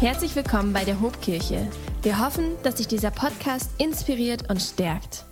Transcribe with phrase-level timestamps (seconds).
[0.00, 1.70] Herzlich willkommen bei der Hobkirche.
[2.02, 5.24] Wir hoffen, dass sich dieser Podcast inspiriert und stärkt.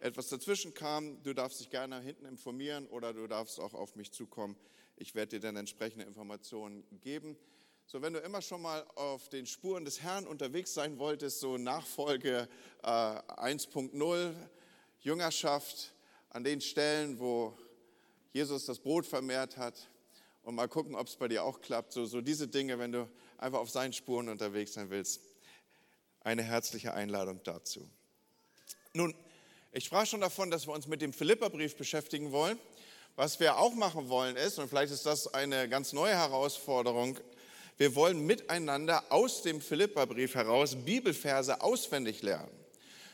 [0.00, 4.12] Etwas dazwischen kam, du darfst dich gerne hinten informieren oder du darfst auch auf mich
[4.12, 4.54] zukommen.
[4.96, 7.38] Ich werde dir dann entsprechende Informationen geben.
[7.86, 11.56] So, wenn du immer schon mal auf den Spuren des Herrn unterwegs sein wolltest, so
[11.56, 12.48] Nachfolge
[12.82, 14.34] äh, 1.0,
[15.00, 15.94] Jüngerschaft,
[16.28, 17.56] an den Stellen, wo
[18.32, 19.88] Jesus das Brot vermehrt hat,
[20.42, 21.92] und mal gucken, ob es bei dir auch klappt.
[21.92, 25.20] So, so diese Dinge, wenn du einfach auf seinen Spuren unterwegs sein willst.
[26.22, 27.88] Eine herzliche Einladung dazu.
[28.92, 29.14] Nun,
[29.72, 32.58] ich sprach schon davon, dass wir uns mit dem Philipperbrief beschäftigen wollen.
[33.16, 37.18] Was wir auch machen wollen ist, und vielleicht ist das eine ganz neue Herausforderung,
[37.76, 42.50] wir wollen miteinander aus dem Philipperbrief heraus Bibelverse auswendig lernen.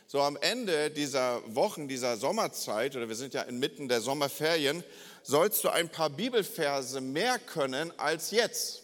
[0.08, 4.84] So am Ende dieser Wochen, dieser Sommerzeit, oder wir sind ja inmitten der Sommerferien,
[5.26, 8.82] sollst du ein paar Bibelverse mehr können als jetzt.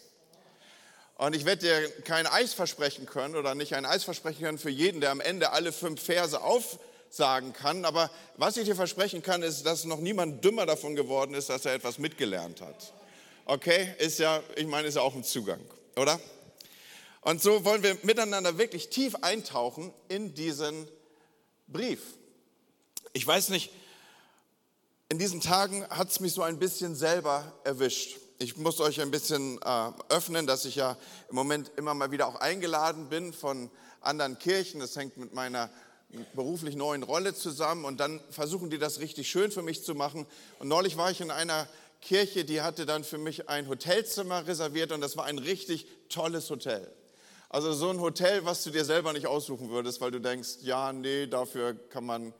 [1.15, 4.69] Und ich werde dir kein Eis versprechen können oder nicht ein Eis versprechen können für
[4.69, 7.85] jeden, der am Ende alle fünf Verse aufsagen kann.
[7.85, 11.65] Aber was ich dir versprechen kann, ist, dass noch niemand dümmer davon geworden ist, dass
[11.65, 12.93] er etwas mitgelernt hat.
[13.45, 15.61] Okay, ist ja, ich meine, ist ja auch ein Zugang,
[15.95, 16.19] oder?
[17.21, 20.89] Und so wollen wir miteinander wirklich tief eintauchen in diesen
[21.67, 22.01] Brief.
[23.13, 23.71] Ich weiß nicht,
[25.09, 28.17] in diesen Tagen hat es mich so ein bisschen selber erwischt.
[28.39, 30.97] Ich muss euch ein bisschen äh, öffnen, dass ich ja
[31.29, 33.69] im Moment immer mal wieder auch eingeladen bin von
[34.01, 34.79] anderen Kirchen.
[34.79, 35.69] Das hängt mit meiner
[36.35, 40.25] beruflich neuen Rolle zusammen und dann versuchen die das richtig schön für mich zu machen.
[40.59, 41.67] Und neulich war ich in einer
[42.01, 46.49] Kirche, die hatte dann für mich ein Hotelzimmer reserviert und das war ein richtig tolles
[46.49, 46.91] Hotel.
[47.49, 50.91] Also so ein Hotel, was du dir selber nicht aussuchen würdest, weil du denkst, ja,
[50.91, 52.33] nee, dafür kann man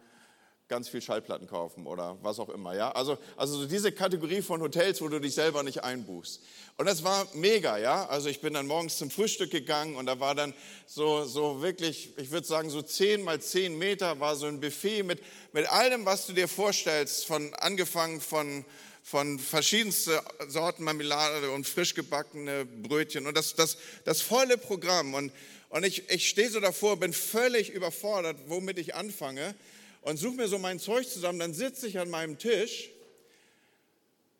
[0.68, 2.76] ganz viel Schallplatten kaufen oder was auch immer.
[2.76, 2.92] Ja?
[2.92, 6.42] Also, also diese Kategorie von Hotels, wo du dich selber nicht einbuchst.
[6.78, 8.08] Und das war mega, ja.
[8.08, 10.54] Also ich bin dann morgens zum Frühstück gegangen und da war dann
[10.88, 15.04] so, so wirklich, ich würde sagen, so zehn mal zehn Meter war so ein Buffet
[15.04, 15.22] mit,
[15.52, 18.66] mit allem, was du dir vorstellst, von angefangen von
[19.06, 20.18] von verschiedensten
[20.48, 25.14] Sorten Marmelade und frisch gebackene Brötchen und das, das, das volle Programm.
[25.14, 25.34] Und,
[25.68, 29.56] und ich, ich stehe so davor, bin völlig überfordert, womit ich anfange
[30.04, 31.40] und suche mir so mein Zeug zusammen.
[31.40, 32.90] Dann sitze ich an meinem Tisch,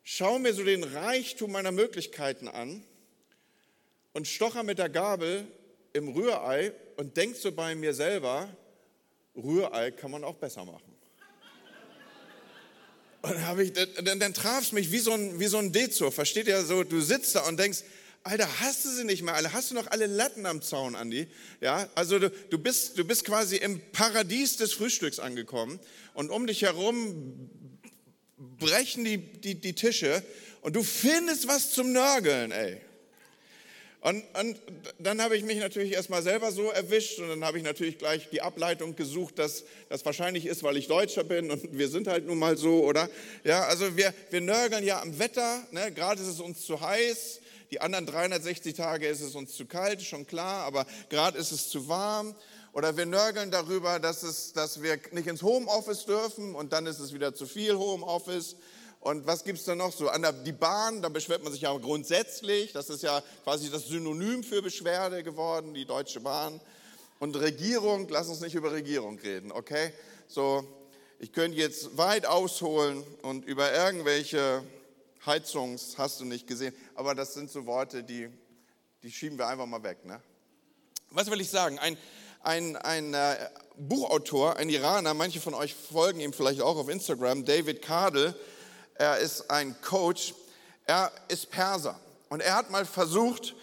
[0.02, 2.84] schaue mir so den Reichtum meiner Möglichkeiten an
[4.12, 5.46] und stocher mit der Gabel
[5.92, 8.48] im Rührei und denke so bei mir selber,
[9.36, 10.94] Rührei kann man auch besser machen.
[13.22, 16.12] Und dann, dann, dann traf es mich wie so ein, wie so ein Dezor.
[16.12, 16.84] Versteht ihr so?
[16.84, 17.82] Du sitzt da und denkst,
[18.26, 19.52] Alter, hast du sie nicht mehr alle?
[19.52, 21.26] Hast du noch alle Latten am Zaun, Andi?
[21.60, 25.78] Ja, also du, du, bist, du bist quasi im Paradies des Frühstücks angekommen
[26.14, 27.50] und um dich herum
[28.38, 30.22] brechen die, die, die Tische
[30.62, 32.80] und du findest was zum Nörgeln, ey.
[34.00, 34.58] Und, und
[34.98, 38.30] dann habe ich mich natürlich erstmal selber so erwischt und dann habe ich natürlich gleich
[38.30, 42.26] die Ableitung gesucht, dass das wahrscheinlich ist, weil ich Deutscher bin und wir sind halt
[42.26, 43.10] nun mal so, oder?
[43.44, 45.92] Ja, also wir, wir nörgeln ja am Wetter, ne?
[45.92, 47.40] gerade ist es uns zu heiß,
[47.74, 51.70] die anderen 360 Tage ist es uns zu kalt, schon klar, aber gerade ist es
[51.70, 52.36] zu warm.
[52.72, 57.00] Oder wir nörgeln darüber, dass, es, dass wir nicht ins Homeoffice dürfen und dann ist
[57.00, 58.54] es wieder zu viel Homeoffice.
[59.00, 60.08] Und was gibt es da noch so?
[60.08, 62.72] An der, die Bahn, da beschwert man sich ja grundsätzlich.
[62.72, 66.60] Das ist ja quasi das Synonym für Beschwerde geworden, die Deutsche Bahn.
[67.18, 69.92] Und Regierung, lass uns nicht über Regierung reden, okay?
[70.28, 70.64] So,
[71.18, 74.62] ich könnte jetzt weit ausholen und über irgendwelche
[75.26, 76.74] Heizungs hast du nicht gesehen.
[76.94, 78.28] Aber das sind so Worte, die,
[79.02, 80.04] die schieben wir einfach mal weg.
[80.04, 80.20] Ne?
[81.10, 81.78] Was will ich sagen?
[81.78, 81.96] Ein,
[82.42, 83.36] ein, ein äh,
[83.76, 88.34] Buchautor, ein Iraner, manche von euch folgen ihm vielleicht auch auf Instagram, David Kadel,
[88.94, 90.34] er ist ein Coach,
[90.86, 91.98] er ist Perser
[92.28, 93.54] und er hat mal versucht,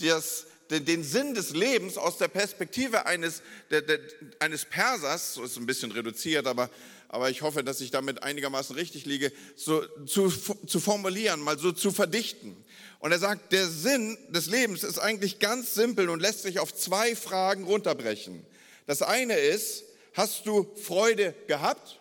[0.00, 3.98] das, den Sinn des Lebens aus der Perspektive eines, der, der,
[4.40, 6.70] eines Persers, so ist ein bisschen reduziert, aber,
[7.08, 11.72] aber ich hoffe, dass ich damit einigermaßen richtig liege, so zu, zu formulieren, mal so
[11.72, 12.56] zu verdichten.
[12.98, 16.74] Und er sagt, der Sinn des Lebens ist eigentlich ganz simpel und lässt sich auf
[16.74, 18.44] zwei Fragen runterbrechen.
[18.86, 22.00] Das eine ist, hast du Freude gehabt?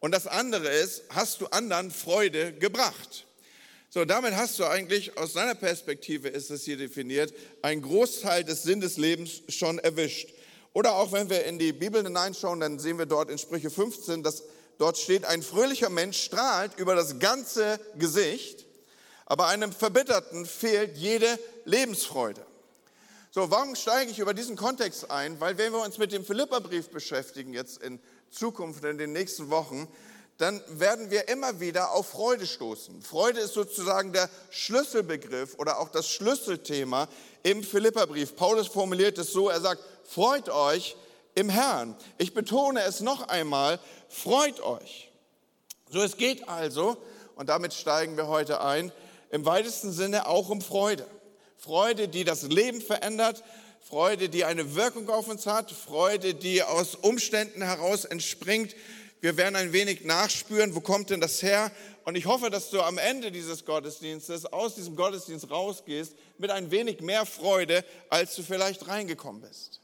[0.00, 3.26] Und das andere ist, hast du anderen Freude gebracht?
[3.88, 8.62] So, damit hast du eigentlich, aus seiner Perspektive ist es hier definiert, einen Großteil des
[8.62, 10.30] Sinn des Lebens schon erwischt.
[10.72, 14.22] Oder auch wenn wir in die Bibel hineinschauen, dann sehen wir dort in Sprüche 15,
[14.22, 14.44] dass
[14.78, 18.66] dort steht, ein fröhlicher Mensch strahlt über das ganze Gesicht,
[19.26, 22.44] aber einem Verbitterten fehlt jede Lebensfreude.
[23.30, 25.40] So, warum steige ich über diesen Kontext ein?
[25.40, 27.98] Weil wenn wir uns mit dem Philipperbrief beschäftigen, jetzt in
[28.30, 29.88] Zukunft in den nächsten Wochen,
[30.38, 33.02] dann werden wir immer wieder auf Freude stoßen.
[33.02, 37.08] Freude ist sozusagen der Schlüsselbegriff oder auch das Schlüsselthema
[37.42, 38.34] im Philipperbrief.
[38.34, 40.96] Paulus formuliert es so, er sagt, freut euch
[41.34, 41.96] im Herrn.
[42.18, 45.10] Ich betone es noch einmal, freut euch.
[45.90, 46.96] So, es geht also,
[47.36, 48.92] und damit steigen wir heute ein,
[49.30, 51.06] im weitesten Sinne auch um Freude.
[51.56, 53.42] Freude, die das Leben verändert,
[53.80, 58.74] Freude, die eine Wirkung auf uns hat, Freude, die aus Umständen heraus entspringt.
[59.22, 61.70] Wir werden ein wenig nachspüren, wo kommt denn das her?
[62.04, 66.72] Und ich hoffe, dass du am Ende dieses Gottesdienstes, aus diesem Gottesdienst rausgehst, mit ein
[66.72, 69.80] wenig mehr Freude, als du vielleicht reingekommen bist.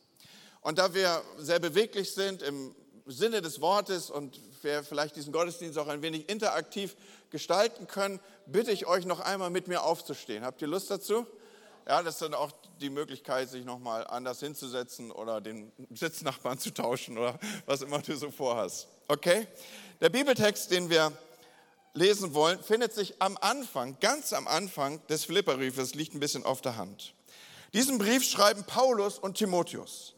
[0.60, 2.74] Und da wir sehr beweglich sind im
[3.06, 6.96] Sinne des Wortes und wir vielleicht diesen Gottesdienst auch ein wenig interaktiv
[7.30, 10.44] gestalten können, bitte ich euch noch einmal mit mir aufzustehen.
[10.44, 11.24] Habt ihr Lust dazu?
[11.86, 12.50] Ja, das ist dann auch
[12.80, 18.16] die Möglichkeit, sich nochmal anders hinzusetzen oder den Sitznachbarn zu tauschen oder was immer du
[18.16, 18.88] so vorhast.
[19.08, 19.46] Okay?
[20.00, 21.12] Der Bibeltext, den wir
[21.94, 26.60] lesen wollen, findet sich am Anfang, ganz am Anfang des Philipperbriefes, liegt ein bisschen auf
[26.60, 27.14] der Hand.
[27.72, 30.14] Diesen Brief schreiben Paulus und Timotheus,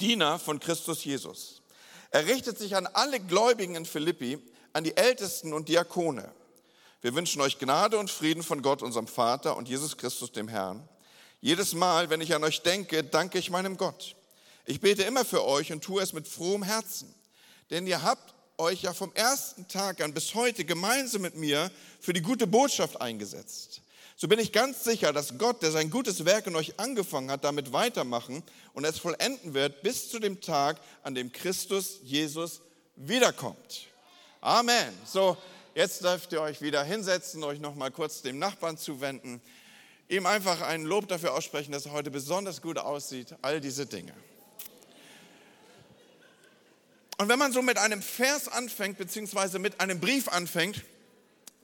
[0.00, 1.62] Diener von Christus Jesus.
[2.10, 4.38] Er richtet sich an alle Gläubigen in Philippi,
[4.72, 6.30] an die Ältesten und Diakone.
[7.00, 10.88] Wir wünschen euch Gnade und Frieden von Gott, unserem Vater und Jesus Christus, dem Herrn.
[11.40, 14.14] Jedes Mal, wenn ich an euch denke, danke ich meinem Gott.
[14.66, 17.12] Ich bete immer für euch und tue es mit frohem Herzen.
[17.72, 22.12] Denn ihr habt euch ja vom ersten Tag an bis heute gemeinsam mit mir für
[22.12, 23.80] die gute Botschaft eingesetzt.
[24.14, 27.42] So bin ich ganz sicher, dass Gott, der sein gutes Werk in euch angefangen hat,
[27.42, 32.60] damit weitermachen und es vollenden wird bis zu dem Tag, an dem Christus Jesus
[32.94, 33.88] wiederkommt.
[34.40, 34.92] Amen.
[35.04, 35.36] So,
[35.74, 39.40] Jetzt dürft ihr euch wieder hinsetzen, euch noch mal kurz dem Nachbarn zuwenden,
[40.06, 44.12] ihm einfach ein Lob dafür aussprechen, dass er heute besonders gut aussieht, all diese Dinge.
[47.18, 50.82] Und wenn man so mit einem Vers anfängt, beziehungsweise mit einem Brief anfängt,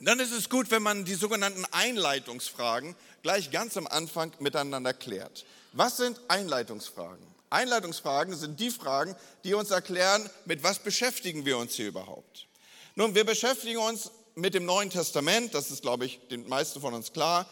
[0.00, 5.44] dann ist es gut, wenn man die sogenannten Einleitungsfragen gleich ganz am Anfang miteinander klärt.
[5.72, 7.26] Was sind Einleitungsfragen?
[7.50, 12.46] Einleitungsfragen sind die Fragen, die uns erklären, mit was beschäftigen wir uns hier überhaupt.
[12.94, 16.94] Nun, wir beschäftigen uns mit dem Neuen Testament, das ist, glaube ich, den meisten von
[16.94, 17.48] uns klar.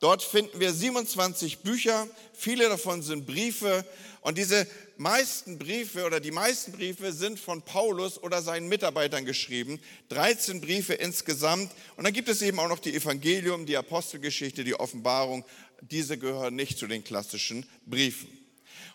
[0.00, 3.84] Dort finden wir 27 Bücher, viele davon sind Briefe.
[4.22, 4.66] Und diese
[4.96, 10.94] meisten Briefe oder die meisten Briefe sind von Paulus oder seinen Mitarbeitern geschrieben, 13 Briefe
[10.94, 11.70] insgesamt.
[11.96, 15.44] Und dann gibt es eben auch noch die Evangelium, die Apostelgeschichte, die Offenbarung,
[15.82, 18.28] diese gehören nicht zu den klassischen Briefen.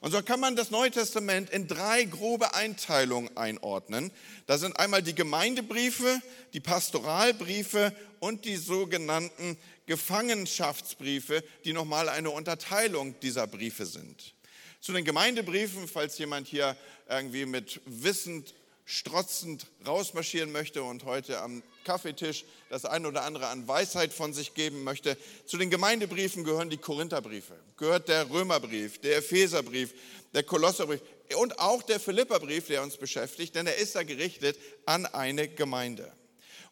[0.01, 4.11] Und so kann man das Neue Testament in drei grobe Einteilungen einordnen.
[4.45, 6.21] Da sind einmal die Gemeindebriefe,
[6.53, 14.33] die Pastoralbriefe und die sogenannten Gefangenschaftsbriefe, die nochmal eine Unterteilung dieser Briefe sind.
[14.79, 16.77] Zu den Gemeindebriefen, falls jemand hier
[17.09, 18.53] irgendwie mit wissend
[18.85, 24.53] strotzend rausmarschieren möchte und heute am Kaffeetisch das eine oder andere an Weisheit von sich
[24.53, 25.17] geben möchte.
[25.45, 29.93] Zu den Gemeindebriefen gehören die Korintherbriefe, gehört der Römerbrief, der Epheserbrief,
[30.33, 31.01] der Kolosserbrief
[31.37, 36.11] und auch der Philipperbrief, der uns beschäftigt, denn er ist da gerichtet an eine Gemeinde.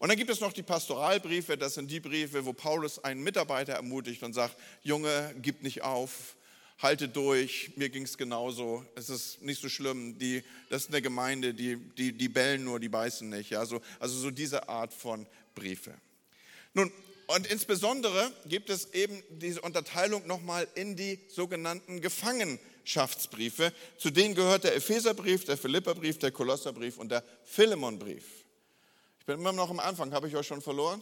[0.04, 3.72] Und dann gibt es noch die Pastoralbriefe, das sind die Briefe, wo Paulus einen Mitarbeiter
[3.72, 6.36] ermutigt und sagt, Junge, gib nicht auf,
[6.80, 11.02] halte durch, mir ging es genauso, es ist nicht so schlimm, die, das ist eine
[11.02, 13.52] Gemeinde, die, die, die bellen nur, die beißen nicht.
[13.52, 13.66] Ja?
[13.66, 15.94] So, also so diese Art von Briefe.
[16.74, 16.92] Nun,
[17.28, 23.72] und insbesondere gibt es eben diese Unterteilung nochmal in die sogenannten Gefangenschaftsbriefe.
[23.98, 28.43] Zu denen gehört der Epheserbrief, der Philipperbrief, der Kolosserbrief und der Philemonbrief.
[29.24, 31.02] Ich bin immer noch am Anfang, habe ich euch schon verloren?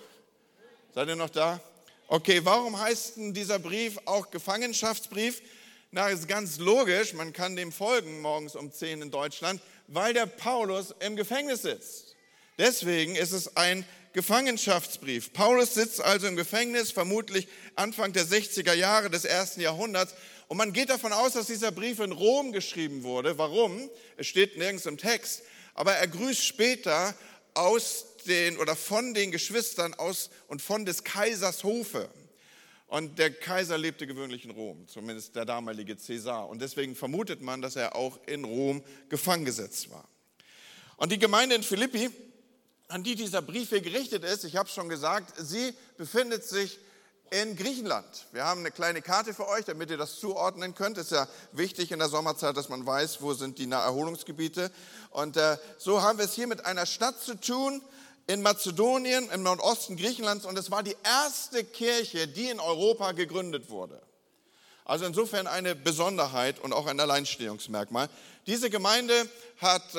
[0.93, 1.59] Seid ihr noch da?
[2.07, 5.41] Okay, warum heißt denn dieser Brief auch Gefangenschaftsbrief?
[5.89, 10.27] Na, ist ganz logisch, man kann dem folgen morgens um 10 in Deutschland, weil der
[10.27, 12.15] Paulus im Gefängnis sitzt.
[12.59, 15.33] Deswegen ist es ein Gefangenschaftsbrief.
[15.33, 20.13] Paulus sitzt also im Gefängnis, vermutlich Anfang der 60er Jahre des ersten Jahrhunderts.
[20.47, 23.39] Und man geht davon aus, dass dieser Brief in Rom geschrieben wurde.
[23.39, 23.89] Warum?
[24.17, 25.41] Es steht nirgends im Text.
[25.73, 27.15] Aber er grüßt später
[27.53, 32.09] aus den oder von den Geschwistern aus und von des Kaisers Hofe.
[32.87, 36.49] Und der Kaiser lebte gewöhnlich in Rom, zumindest der damalige Cäsar.
[36.49, 40.05] Und deswegen vermutet man, dass er auch in Rom gefangen gesetzt war.
[40.97, 42.09] Und die Gemeinde in Philippi,
[42.89, 46.79] an die dieser Brief hier gerichtet ist, ich habe es schon gesagt, sie befindet sich
[47.31, 48.27] in Griechenland.
[48.33, 50.97] Wir haben eine kleine Karte für euch, damit ihr das zuordnen könnt.
[50.97, 54.69] Ist ja wichtig in der Sommerzeit, dass man weiß, wo sind die Naherholungsgebiete.
[55.11, 57.81] Und äh, so haben wir es hier mit einer Stadt zu tun,
[58.27, 63.69] in Mazedonien, im Nordosten Griechenlands und es war die erste Kirche, die in Europa gegründet
[63.69, 64.01] wurde.
[64.85, 68.09] Also insofern eine Besonderheit und auch ein Alleinstehungsmerkmal.
[68.47, 69.13] Diese Gemeinde
[69.59, 69.97] hat, äh,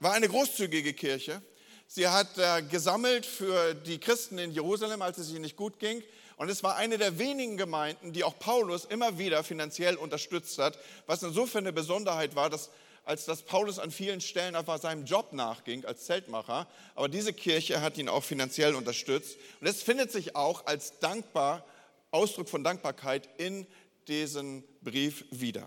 [0.00, 1.40] war eine großzügige Kirche.
[1.86, 6.02] Sie hat äh, gesammelt für die Christen in Jerusalem, als es ihnen nicht gut ging.
[6.36, 10.78] Und es war eine der wenigen Gemeinden, die auch Paulus immer wieder finanziell unterstützt hat,
[11.06, 12.70] was insofern eine Besonderheit war, dass
[13.08, 16.68] als dass Paulus an vielen Stellen einfach seinem Job nachging als Zeltmacher.
[16.94, 19.38] Aber diese Kirche hat ihn auch finanziell unterstützt.
[19.62, 21.64] Und es findet sich auch als dankbar,
[22.10, 23.66] Ausdruck von Dankbarkeit in
[24.08, 25.66] diesem Brief wieder.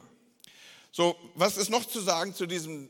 [0.92, 2.90] So, was ist noch zu sagen zu diesem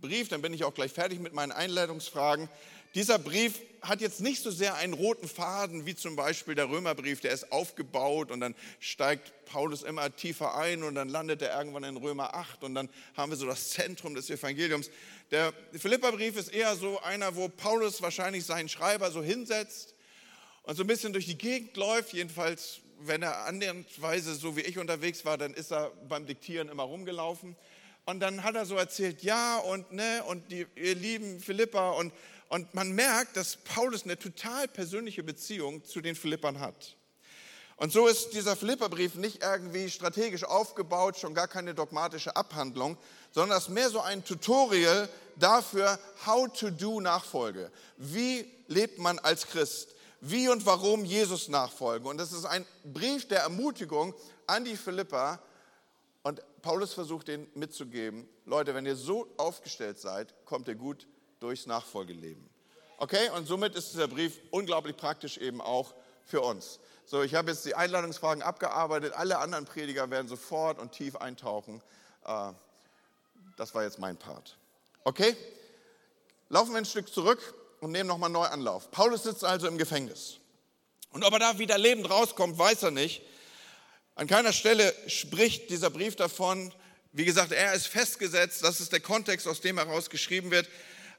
[0.00, 0.28] Brief?
[0.28, 2.48] Dann bin ich auch gleich fertig mit meinen Einleitungsfragen.
[2.94, 7.20] Dieser Brief hat jetzt nicht so sehr einen roten Faden wie zum Beispiel der Römerbrief,
[7.20, 11.84] der ist aufgebaut und dann steigt Paulus immer tiefer ein und dann landet er irgendwann
[11.84, 14.90] in Römer 8 und dann haben wir so das Zentrum des Evangeliums.
[15.30, 19.94] Der Philipperbrief ist eher so einer, wo Paulus wahrscheinlich seinen Schreiber so hinsetzt
[20.62, 24.78] und so ein bisschen durch die Gegend läuft, jedenfalls wenn er annäherndweise so wie ich
[24.78, 27.56] unterwegs war, dann ist er beim Diktieren immer rumgelaufen.
[28.06, 32.12] Und dann hat er so erzählt, ja und ne, und die, ihr lieben Philippa und
[32.54, 36.96] und man merkt, dass Paulus eine total persönliche Beziehung zu den Philippern hat.
[37.74, 42.96] Und so ist dieser Philipperbrief nicht irgendwie strategisch aufgebaut, schon gar keine dogmatische Abhandlung,
[43.32, 47.72] sondern es ist mehr so ein Tutorial dafür, how to do Nachfolge.
[47.96, 49.96] Wie lebt man als Christ?
[50.20, 52.06] Wie und warum Jesus nachfolgen?
[52.06, 54.14] Und das ist ein Brief der Ermutigung
[54.46, 55.42] an die Philipper.
[56.22, 61.08] Und Paulus versucht den mitzugeben, Leute, wenn ihr so aufgestellt seid, kommt ihr gut
[61.40, 62.48] durchs Nachfolgeleben.
[62.98, 66.78] Okay, und somit ist dieser Brief unglaublich praktisch eben auch für uns.
[67.06, 69.12] So, ich habe jetzt die Einladungsfragen abgearbeitet.
[69.14, 71.82] Alle anderen Prediger werden sofort und tief eintauchen.
[72.24, 72.52] Äh,
[73.56, 74.56] das war jetzt mein Part.
[75.04, 75.36] Okay,
[76.48, 78.90] laufen wir ein Stück zurück und nehmen nochmal neu Anlauf.
[78.90, 80.38] Paulus sitzt also im Gefängnis.
[81.10, 83.22] Und ob er da wieder lebend rauskommt, weiß er nicht.
[84.14, 86.72] An keiner Stelle spricht dieser Brief davon.
[87.12, 88.64] Wie gesagt, er ist festgesetzt.
[88.64, 90.68] Das ist der Kontext, aus dem heraus geschrieben wird.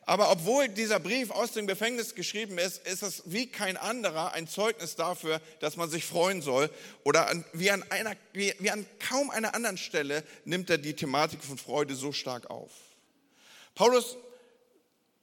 [0.07, 4.47] Aber obwohl dieser Brief aus dem Gefängnis geschrieben ist, ist es wie kein anderer ein
[4.47, 6.69] Zeugnis dafür, dass man sich freuen soll.
[7.03, 11.43] Oder wie, an einer, wie, wie an kaum einer anderen Stelle nimmt er die Thematik
[11.43, 12.71] von Freude so stark auf.
[13.73, 14.15] Paulus,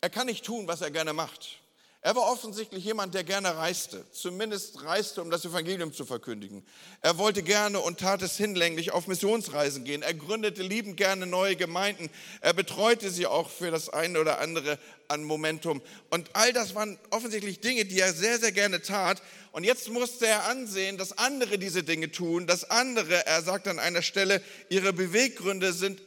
[0.00, 1.61] er kann nicht tun, was er gerne macht.
[2.04, 6.66] Er war offensichtlich jemand, der gerne reiste, zumindest reiste, um das Evangelium zu verkündigen.
[7.00, 10.02] Er wollte gerne und tat es hinlänglich auf Missionsreisen gehen.
[10.02, 12.10] Er gründete liebend gerne neue Gemeinden.
[12.40, 15.80] Er betreute sie auch für das eine oder andere an Momentum.
[16.10, 19.22] Und all das waren offensichtlich Dinge, die er sehr, sehr gerne tat.
[19.52, 23.78] Und jetzt musste er ansehen, dass andere diese Dinge tun, dass andere, er sagt an
[23.78, 26.02] einer Stelle, ihre Beweggründe sind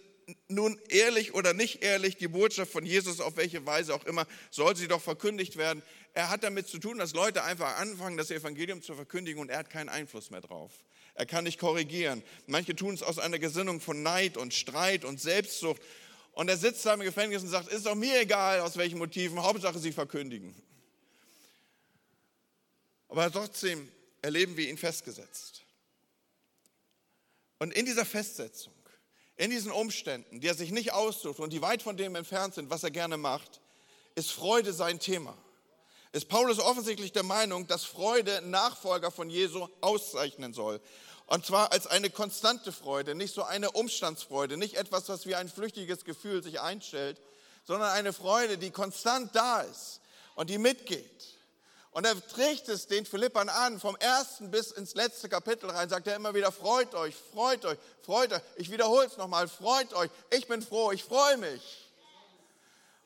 [0.47, 4.75] nun ehrlich oder nicht ehrlich, die Botschaft von Jesus, auf welche Weise auch immer, soll
[4.75, 5.83] sie doch verkündigt werden.
[6.13, 9.59] Er hat damit zu tun, dass Leute einfach anfangen, das Evangelium zu verkündigen und er
[9.59, 10.71] hat keinen Einfluss mehr drauf.
[11.13, 12.23] Er kann nicht korrigieren.
[12.45, 15.81] Manche tun es aus einer Gesinnung von Neid und Streit und Selbstsucht.
[16.33, 19.41] Und er sitzt da im Gefängnis und sagt, ist doch mir egal, aus welchen Motiven,
[19.41, 20.53] Hauptsache sie verkündigen.
[23.07, 23.89] Aber trotzdem
[24.21, 25.63] erleben wir ihn festgesetzt.
[27.59, 28.74] Und in dieser Festsetzung
[29.37, 32.69] in diesen Umständen, die er sich nicht aussucht und die weit von dem entfernt sind,
[32.69, 33.59] was er gerne macht,
[34.15, 35.37] ist Freude sein Thema.
[36.13, 40.79] Ist Paulus offensichtlich der Meinung, dass Freude Nachfolger von Jesu auszeichnen soll.
[41.27, 45.49] Und zwar als eine konstante Freude, nicht so eine Umstandsfreude, nicht etwas, was wie ein
[45.49, 47.19] flüchtiges Gefühl sich einstellt,
[47.65, 49.99] sondern eine Freude, die konstant da ist
[50.35, 51.34] und die mitgeht.
[51.95, 56.05] Und er trägt es den Philippern an, vom ersten bis ins letzte Kapitel rein, sagt
[56.07, 58.41] er immer wieder, freut euch, freut euch, freut euch.
[58.57, 60.11] Ich wiederhole es nochmal, freut euch.
[60.29, 61.89] Ich bin froh, ich freue mich.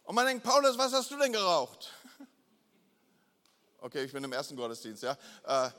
[0.05, 1.93] Und man denkt, Paulus, was hast du denn geraucht?
[3.81, 5.15] Okay, ich bin im ersten Gottesdienst, ja.
[5.45, 5.69] Äh,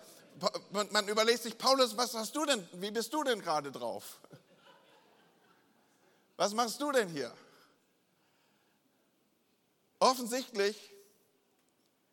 [0.71, 4.21] man überlegt sich, Paulus, was hast du denn, wie bist du denn gerade drauf?
[6.37, 7.35] Was machst du denn hier?
[9.99, 10.95] Offensichtlich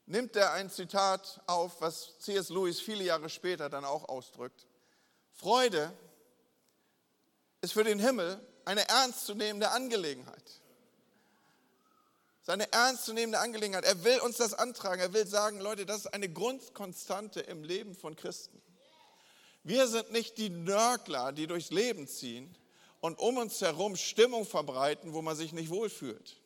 [0.07, 2.49] nimmt er ein Zitat auf, was C.S.
[2.49, 4.65] Lewis viele Jahre später dann auch ausdrückt.
[5.33, 5.93] Freude
[7.61, 10.61] ist für den Himmel eine ernstzunehmende Angelegenheit.
[12.41, 13.83] Seine ernstzunehmende Angelegenheit.
[13.83, 15.01] Er will uns das antragen.
[15.01, 18.61] Er will sagen, Leute, das ist eine Grundkonstante im Leben von Christen.
[19.63, 22.55] Wir sind nicht die Nörgler, die durchs Leben ziehen
[23.01, 26.37] und um uns herum Stimmung verbreiten, wo man sich nicht wohlfühlt.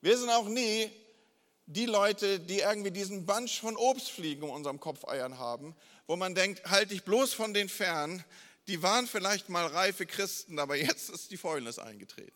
[0.00, 0.90] Wir sind auch nie
[1.66, 5.74] die Leute, die irgendwie diesen Bunch von Obstfliegen um unserem Kopf eiern haben,
[6.06, 8.24] wo man denkt, halt dich bloß von den fern,
[8.68, 12.32] die waren vielleicht mal reife Christen, aber jetzt ist die Fäulnis eingetreten.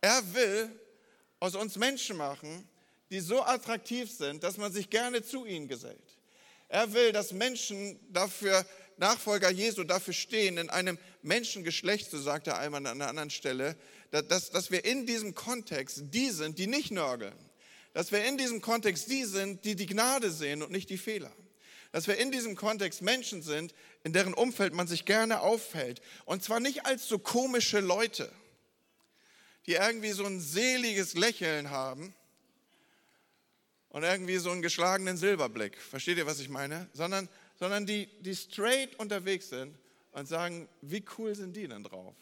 [0.00, 0.70] Er will
[1.40, 2.68] aus uns Menschen machen,
[3.10, 6.18] die so attraktiv sind, dass man sich gerne zu ihnen gesellt.
[6.68, 8.66] Er will, dass Menschen dafür,
[8.98, 13.76] Nachfolger Jesu dafür stehen, in einem Menschengeschlecht, so sagt er einmal an einer anderen Stelle,
[14.10, 17.47] dass, dass wir in diesem Kontext die sind, die nicht nörgeln,
[17.92, 21.32] dass wir in diesem Kontext die sind, die die Gnade sehen und nicht die Fehler.
[21.92, 26.02] Dass wir in diesem Kontext Menschen sind, in deren Umfeld man sich gerne auffällt.
[26.26, 28.30] Und zwar nicht als so komische Leute,
[29.66, 32.14] die irgendwie so ein seliges Lächeln haben
[33.88, 35.80] und irgendwie so einen geschlagenen Silberblick.
[35.80, 36.88] Versteht ihr, was ich meine?
[36.92, 37.28] Sondern,
[37.58, 39.76] sondern die, die straight unterwegs sind
[40.12, 42.14] und sagen, wie cool sind die denn drauf?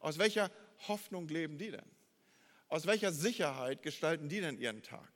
[0.00, 0.50] Aus welcher
[0.88, 1.95] Hoffnung leben die denn?
[2.68, 5.08] Aus welcher Sicherheit gestalten die denn ihren Tag?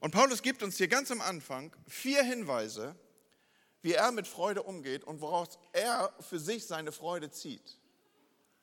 [0.00, 2.96] Und Paulus gibt uns hier ganz am Anfang vier Hinweise,
[3.82, 7.78] wie er mit Freude umgeht und woraus er für sich seine Freude zieht.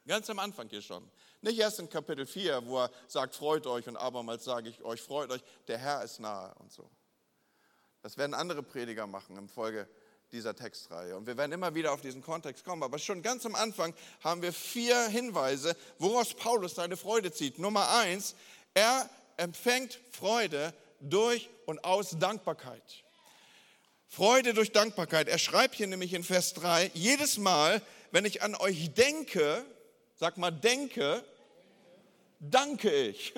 [0.06, 1.10] Ganz am Anfang hier schon.
[1.42, 5.02] Nicht erst in Kapitel 4, wo er sagt, freut euch und abermals sage ich euch,
[5.02, 6.90] freut euch, der Herr ist nahe und so.
[8.02, 9.88] Das werden andere Prediger machen im Folge
[10.32, 11.16] dieser Textreihe.
[11.16, 12.84] Und wir werden immer wieder auf diesen Kontext kommen.
[12.84, 13.94] Aber schon ganz am Anfang
[14.24, 17.60] haben wir vier Hinweise, woraus Paulus seine Freude zieht.
[17.60, 18.36] Nummer eins,
[18.74, 23.04] er empfängt Freude durch und aus Dankbarkeit.
[24.08, 25.28] Freude durch Dankbarkeit.
[25.28, 27.82] Er schreibt hier nämlich in Vers 3, jedes Mal,
[28.12, 29.64] wenn ich an euch denke,
[30.16, 31.24] sag mal denke,
[32.40, 33.34] danke ich.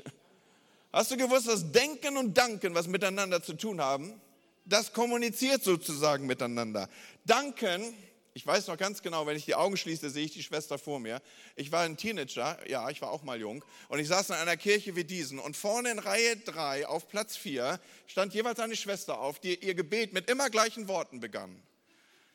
[0.93, 4.19] Hast du gewusst, dass Denken und Danken was miteinander zu tun haben?
[4.65, 6.89] Das kommuniziert sozusagen miteinander.
[7.25, 7.94] Danken,
[8.34, 11.00] ich weiß noch ganz genau, wenn ich die Augen schließe, sehe ich die Schwester vor
[11.00, 11.22] mir.
[11.56, 14.58] Ich war ein Teenager, ja, ich war auch mal jung, und ich saß in einer
[14.58, 15.39] Kirche wie diesen.
[15.39, 19.75] Und vorne in Reihe 3 auf Platz 4 stand jeweils eine Schwester auf, die ihr
[19.75, 21.62] Gebet mit immer gleichen Worten begann.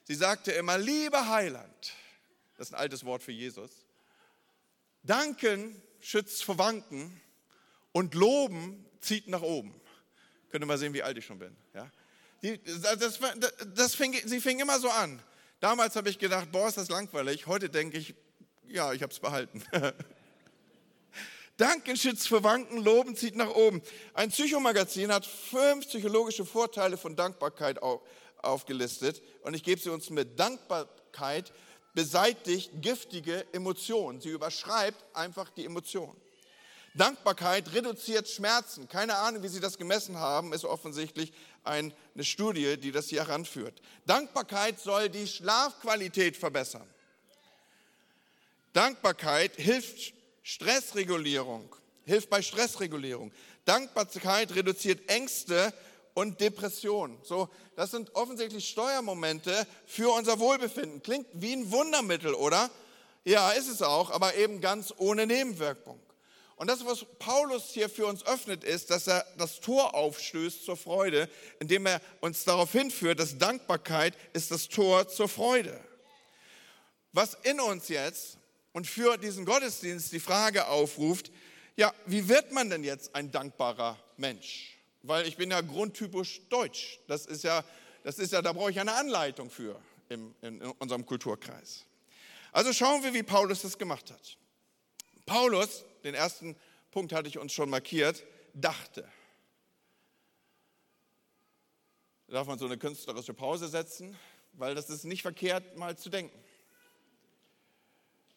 [0.04, 1.94] Sie sagte immer, lieber Heiland,
[2.56, 3.70] das ist ein altes Wort für Jesus,
[5.02, 7.20] danken schützt vor Wanken
[7.92, 9.74] und loben zieht nach oben.
[10.50, 11.56] Könnt ihr mal sehen, wie alt ich schon bin.
[11.74, 11.90] Ja?
[12.46, 13.18] Die, das,
[13.74, 15.20] das fing, sie fing immer so an.
[15.58, 17.48] Damals habe ich gedacht, boah, ist das langweilig.
[17.48, 18.14] Heute denke ich,
[18.68, 19.64] ja, ich habe es behalten.
[21.56, 23.82] Danken schützt für Wanken, Loben zieht nach oben.
[24.14, 27.80] Ein Psychomagazin hat fünf psychologische Vorteile von Dankbarkeit
[28.42, 30.38] aufgelistet und ich gebe sie uns mit.
[30.38, 31.52] Dankbarkeit
[31.94, 34.20] beseitigt giftige Emotionen.
[34.20, 36.14] Sie überschreibt einfach die Emotionen.
[36.96, 38.88] Dankbarkeit reduziert Schmerzen.
[38.88, 41.32] Keine Ahnung, wie Sie das gemessen haben, ist offensichtlich
[41.66, 43.80] eine Studie, die das hier heranführt.
[44.06, 46.86] Dankbarkeit soll die Schlafqualität verbessern.
[48.72, 51.74] Dankbarkeit hilft Stressregulierung,
[52.04, 53.32] hilft bei Stressregulierung.
[53.64, 55.72] Dankbarkeit reduziert Ängste
[56.14, 57.18] und Depressionen.
[57.22, 61.02] So, das sind offensichtlich Steuermomente für unser Wohlbefinden.
[61.02, 62.70] Klingt wie ein Wundermittel, oder?
[63.24, 66.00] Ja, ist es auch, aber eben ganz ohne Nebenwirkung.
[66.56, 70.76] Und das, was Paulus hier für uns öffnet, ist, dass er das Tor aufstößt zur
[70.76, 71.28] Freude,
[71.60, 75.78] indem er uns darauf hinführt, dass Dankbarkeit ist das Tor zur Freude.
[77.12, 78.38] Was in uns jetzt
[78.72, 81.30] und für diesen Gottesdienst die Frage aufruft,
[81.76, 84.78] ja, wie wird man denn jetzt ein dankbarer Mensch?
[85.02, 87.00] Weil ich bin ja grundtypisch deutsch.
[87.06, 87.64] Das ist ja,
[88.02, 91.84] das ist ja da brauche ich eine Anleitung für im, in unserem Kulturkreis.
[92.52, 94.38] Also schauen wir, wie Paulus das gemacht hat.
[95.26, 96.56] Paulus den ersten
[96.92, 99.02] Punkt hatte ich uns schon markiert, dachte.
[102.28, 104.16] Da darf man so eine künstlerische Pause setzen,
[104.52, 106.38] weil das ist nicht verkehrt, mal zu denken.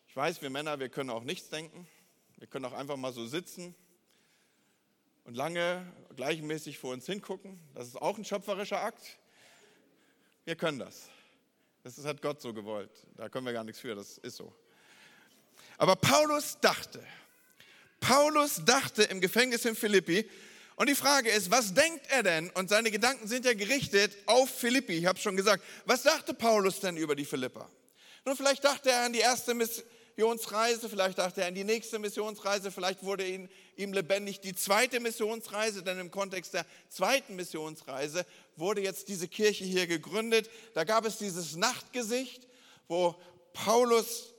[0.08, 1.88] Ich weiß, wir Männer, wir können auch nichts denken.
[2.38, 3.76] Wir können auch einfach mal so sitzen
[5.26, 7.60] und lange gleichmäßig vor uns hingucken.
[7.76, 9.20] Das ist auch ein schöpferischer Akt.
[10.46, 11.10] Wir können das.
[11.84, 12.92] Das hat Gott so gewollt.
[13.16, 14.54] Da können wir gar nichts für, das ist so.
[15.78, 17.06] Aber Paulus dachte,
[18.00, 20.30] Paulus dachte im Gefängnis in Philippi.
[20.76, 22.50] Und die Frage ist, was denkt er denn?
[22.52, 24.94] Und seine Gedanken sind ja gerichtet auf Philippi.
[24.94, 27.70] Ich habe schon gesagt, was dachte Paulus denn über die Philipper?
[28.24, 32.72] Nun, vielleicht dachte er an die erste Missionsreise, vielleicht dachte er an die nächste Missionsreise,
[32.72, 38.82] vielleicht wurde ihm, ihm lebendig die zweite Missionsreise, denn im Kontext der zweiten Missionsreise wurde
[38.82, 40.50] jetzt diese Kirche hier gegründet.
[40.76, 42.48] Da gab es dieses Nachtgesicht,
[42.88, 43.16] wo
[43.52, 44.34] Paulus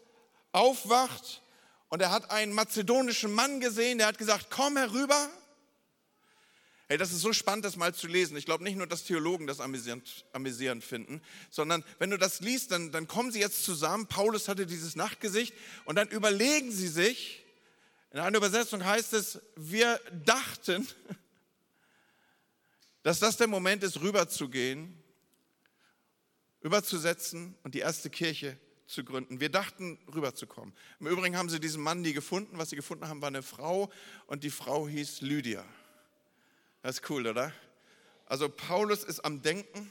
[0.53, 1.43] aufwacht
[1.91, 5.29] und er hat einen mazedonischen Mann gesehen, der hat gesagt, komm herüber.
[6.87, 8.37] Hey, das ist so spannend, das mal zu lesen.
[8.37, 12.71] Ich glaube nicht nur, dass Theologen das amüsierend, amüsierend finden, sondern wenn du das liest,
[12.71, 14.07] dann, dann kommen sie jetzt zusammen.
[14.07, 15.53] Paulus hatte dieses Nachtgesicht
[15.85, 17.45] und dann überlegen sie sich,
[18.13, 20.87] in einer Übersetzung heißt es, wir dachten,
[23.03, 24.97] dass das der Moment ist, rüberzugehen,
[26.61, 28.59] überzusetzen und die erste Kirche
[28.91, 29.41] zu gründen.
[29.41, 30.75] Wir dachten, rüberzukommen.
[30.99, 32.59] Im Übrigen haben sie diesen Mann nie gefunden.
[32.59, 33.91] Was sie gefunden haben, war eine Frau
[34.27, 35.65] und die Frau hieß Lydia.
[36.83, 37.53] Das ist cool, oder?
[38.27, 39.91] Also Paulus ist am Denken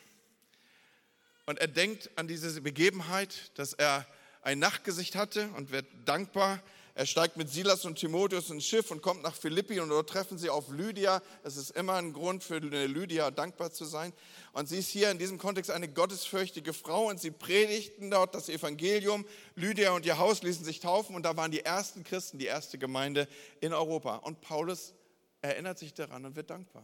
[1.45, 4.05] und er denkt an diese Begebenheit, dass er
[4.41, 6.61] ein Nachtgesicht hatte und wird dankbar.
[6.99, 10.37] Er steigt mit Silas und Timotheus ins Schiff und kommt nach Philippi und dort treffen
[10.37, 11.21] sie auf Lydia.
[11.45, 14.11] Es ist immer ein Grund für Lydia dankbar zu sein.
[14.51, 18.49] Und sie ist hier in diesem Kontext eine gottesfürchtige Frau und sie predigten dort das
[18.49, 19.25] Evangelium.
[19.55, 22.77] Lydia und ihr Haus ließen sich taufen und da waren die ersten Christen, die erste
[22.77, 23.29] Gemeinde
[23.61, 24.17] in Europa.
[24.17, 24.93] Und Paulus
[25.41, 26.83] erinnert sich daran und wird dankbar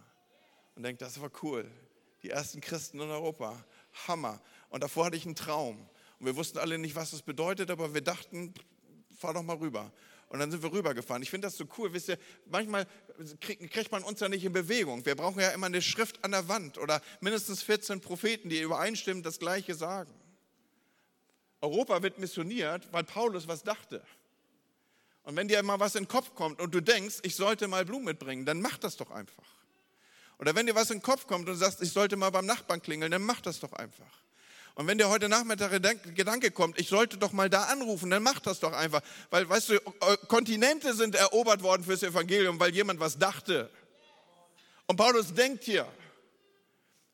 [0.76, 1.70] und denkt, das war cool.
[2.24, 3.66] Die ersten Christen in Europa.
[4.08, 4.40] Hammer.
[4.70, 5.90] Und davor hatte ich einen Traum.
[6.22, 8.54] Und wir wussten alle nicht, was das bedeutet, aber wir dachten,
[9.18, 9.92] fahr doch mal rüber.
[10.30, 11.22] Und dann sind wir rübergefahren.
[11.24, 11.94] Ich finde das so cool.
[11.94, 12.88] Wisst ihr, manchmal
[13.40, 15.06] kriegt, kriegt man uns ja nicht in Bewegung.
[15.06, 19.26] Wir brauchen ja immer eine Schrift an der Wand oder mindestens 14 Propheten, die übereinstimmend
[19.26, 20.14] das Gleiche sagen.
[21.62, 24.02] Europa wird missioniert, weil Paulus was dachte.
[25.24, 27.86] Und wenn dir mal was in den Kopf kommt und du denkst, ich sollte mal
[27.86, 29.56] Blumen mitbringen, dann mach das doch einfach.
[30.38, 32.46] Oder wenn dir was in den Kopf kommt und du sagst, ich sollte mal beim
[32.46, 34.25] Nachbarn klingeln, dann mach das doch einfach.
[34.76, 38.22] Und wenn dir heute Nachmittag der Gedanke kommt, ich sollte doch mal da anrufen, dann
[38.22, 39.02] mach das doch einfach.
[39.30, 39.80] Weil, weißt du,
[40.28, 43.70] Kontinente sind erobert worden fürs Evangelium, weil jemand was dachte.
[44.86, 45.88] Und Paulus denkt hier.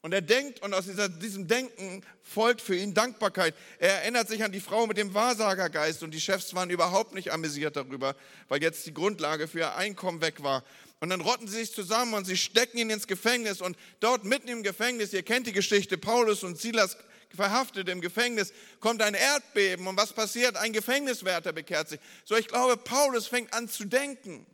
[0.03, 3.53] Und er denkt und aus dieser, diesem Denken folgt für ihn Dankbarkeit.
[3.77, 7.31] Er erinnert sich an die Frau mit dem Wahrsagergeist und die Chefs waren überhaupt nicht
[7.31, 8.15] amüsiert darüber,
[8.47, 10.63] weil jetzt die Grundlage für ihr Einkommen weg war.
[11.01, 14.47] Und dann rotten sie sich zusammen und sie stecken ihn ins Gefängnis und dort mitten
[14.47, 16.97] im Gefängnis, ihr kennt die Geschichte, Paulus und Silas
[17.35, 20.57] verhaftet im Gefängnis, kommt ein Erdbeben und was passiert?
[20.57, 21.99] Ein Gefängniswärter bekehrt sich.
[22.25, 24.45] So, ich glaube, Paulus fängt an zu denken.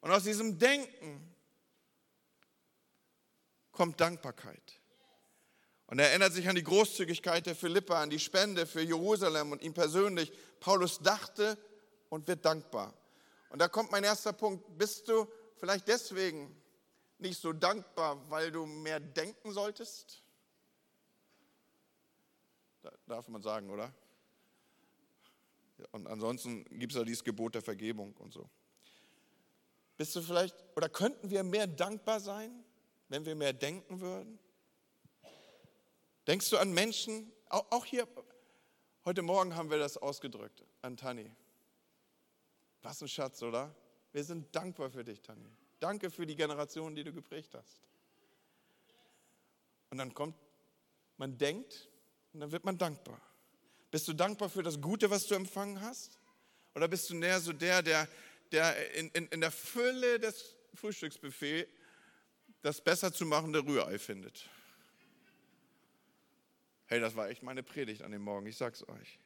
[0.00, 1.34] Und aus diesem Denken
[3.72, 4.80] kommt Dankbarkeit.
[5.86, 9.62] Und er erinnert sich an die Großzügigkeit der Philippa, an die Spende für Jerusalem und
[9.62, 10.32] ihn persönlich.
[10.60, 11.58] Paulus dachte
[12.08, 12.94] und wird dankbar.
[13.48, 14.78] Und da kommt mein erster Punkt.
[14.78, 16.54] Bist du vielleicht deswegen
[17.18, 20.22] nicht so dankbar, weil du mehr denken solltest?
[23.06, 23.92] Darf man sagen, oder?
[25.92, 28.48] Und ansonsten gibt es ja dieses Gebot der Vergebung und so.
[29.96, 32.64] Bist du vielleicht, oder könnten wir mehr dankbar sein,
[33.08, 34.38] wenn wir mehr denken würden?
[36.26, 38.06] Denkst du an Menschen, auch hier,
[39.04, 41.30] heute Morgen haben wir das ausgedrückt an Tanni.
[42.82, 43.74] Was ein Schatz, oder?
[44.12, 45.50] Wir sind dankbar für dich, Tanni.
[45.80, 47.82] Danke für die Generation, die du geprägt hast.
[49.90, 50.36] Und dann kommt,
[51.16, 51.89] man denkt,
[52.32, 53.20] und dann wird man dankbar.
[53.90, 56.18] Bist du dankbar für das Gute, was du empfangen hast?
[56.74, 58.08] Oder bist du näher so der, der,
[58.52, 61.68] der in, in, in der Fülle des Frühstücksbuffets
[62.62, 64.48] das besser zu machende Rührei findet?
[66.86, 69.18] Hey, das war echt meine Predigt an dem Morgen, ich sag's euch.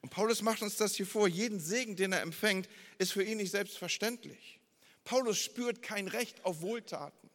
[0.00, 1.26] Und Paulus macht uns das hier vor.
[1.26, 2.68] Jeden Segen, den er empfängt,
[2.98, 4.60] ist für ihn nicht selbstverständlich.
[5.04, 7.27] Paulus spürt kein Recht auf Wohltaten.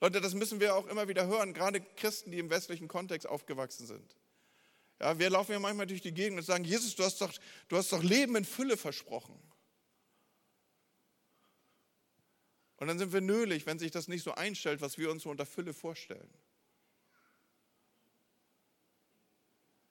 [0.00, 3.86] Leute, das müssen wir auch immer wieder hören, gerade Christen, die im westlichen Kontext aufgewachsen
[3.86, 4.16] sind.
[5.00, 7.32] Ja, wir laufen ja manchmal durch die Gegend und sagen, Jesus, du hast doch,
[7.68, 9.40] du hast doch Leben in Fülle versprochen.
[12.76, 15.30] Und dann sind wir nölig, wenn sich das nicht so einstellt, was wir uns so
[15.30, 16.32] unter Fülle vorstellen.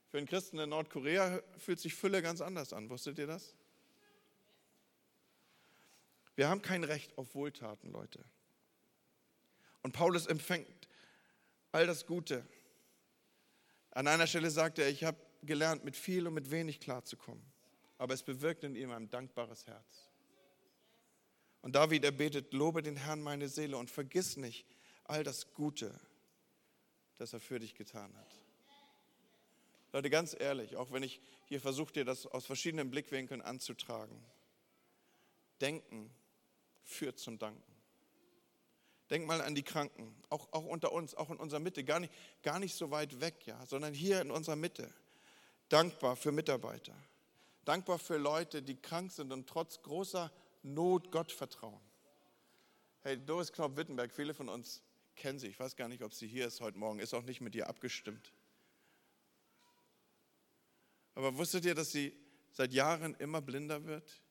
[0.09, 2.89] Für einen Christen in Nordkorea fühlt sich Fülle ganz anders an.
[2.89, 3.55] Wusstet ihr das?
[6.35, 8.23] Wir haben kein Recht auf Wohltaten, Leute.
[9.83, 10.87] Und Paulus empfängt
[11.71, 12.45] all das Gute.
[13.91, 17.43] An einer Stelle sagt er, ich habe gelernt, mit viel und mit wenig klarzukommen.
[17.97, 20.09] Aber es bewirkt in ihm ein dankbares Herz.
[21.61, 24.65] Und David, er betet, lobe den Herrn meine Seele und vergiss nicht
[25.05, 25.93] all das Gute,
[27.17, 28.39] das er für dich getan hat.
[29.93, 34.23] Leute, ganz ehrlich, auch wenn ich hier versuche, dir das aus verschiedenen Blickwinkeln anzutragen,
[35.61, 36.09] Denken
[36.83, 37.72] führt zum Danken.
[39.13, 42.11] Denk mal an die Kranken, auch, auch unter uns, auch in unserer Mitte, gar nicht,
[42.41, 44.91] gar nicht so weit weg, ja, sondern hier in unserer Mitte.
[45.69, 46.95] Dankbar für Mitarbeiter,
[47.63, 50.31] dankbar für Leute, die krank sind und trotz großer
[50.63, 51.79] Not Gott vertrauen.
[53.03, 54.81] Hey, Doris Knopf-Wittenberg, viele von uns
[55.15, 55.49] kennen sie.
[55.49, 57.69] Ich weiß gar nicht, ob sie hier ist heute Morgen, ist auch nicht mit ihr
[57.69, 58.33] abgestimmt.
[61.13, 62.17] Aber wusstet ihr, dass sie
[62.51, 64.23] seit Jahren immer blinder wird?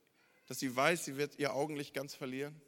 [0.49, 2.61] Dass sie weiß, sie wird ihr Augenlicht ganz verlieren?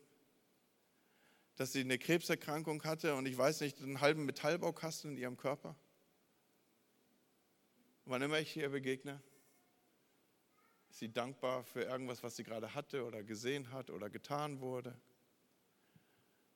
[1.56, 5.76] Dass sie eine Krebserkrankung hatte und ich weiß nicht, einen halben Metallbaukasten in ihrem Körper.
[8.06, 9.22] Wann immer ich ihr begegne,
[10.90, 14.96] ist sie dankbar für irgendwas, was sie gerade hatte oder gesehen hat oder getan wurde.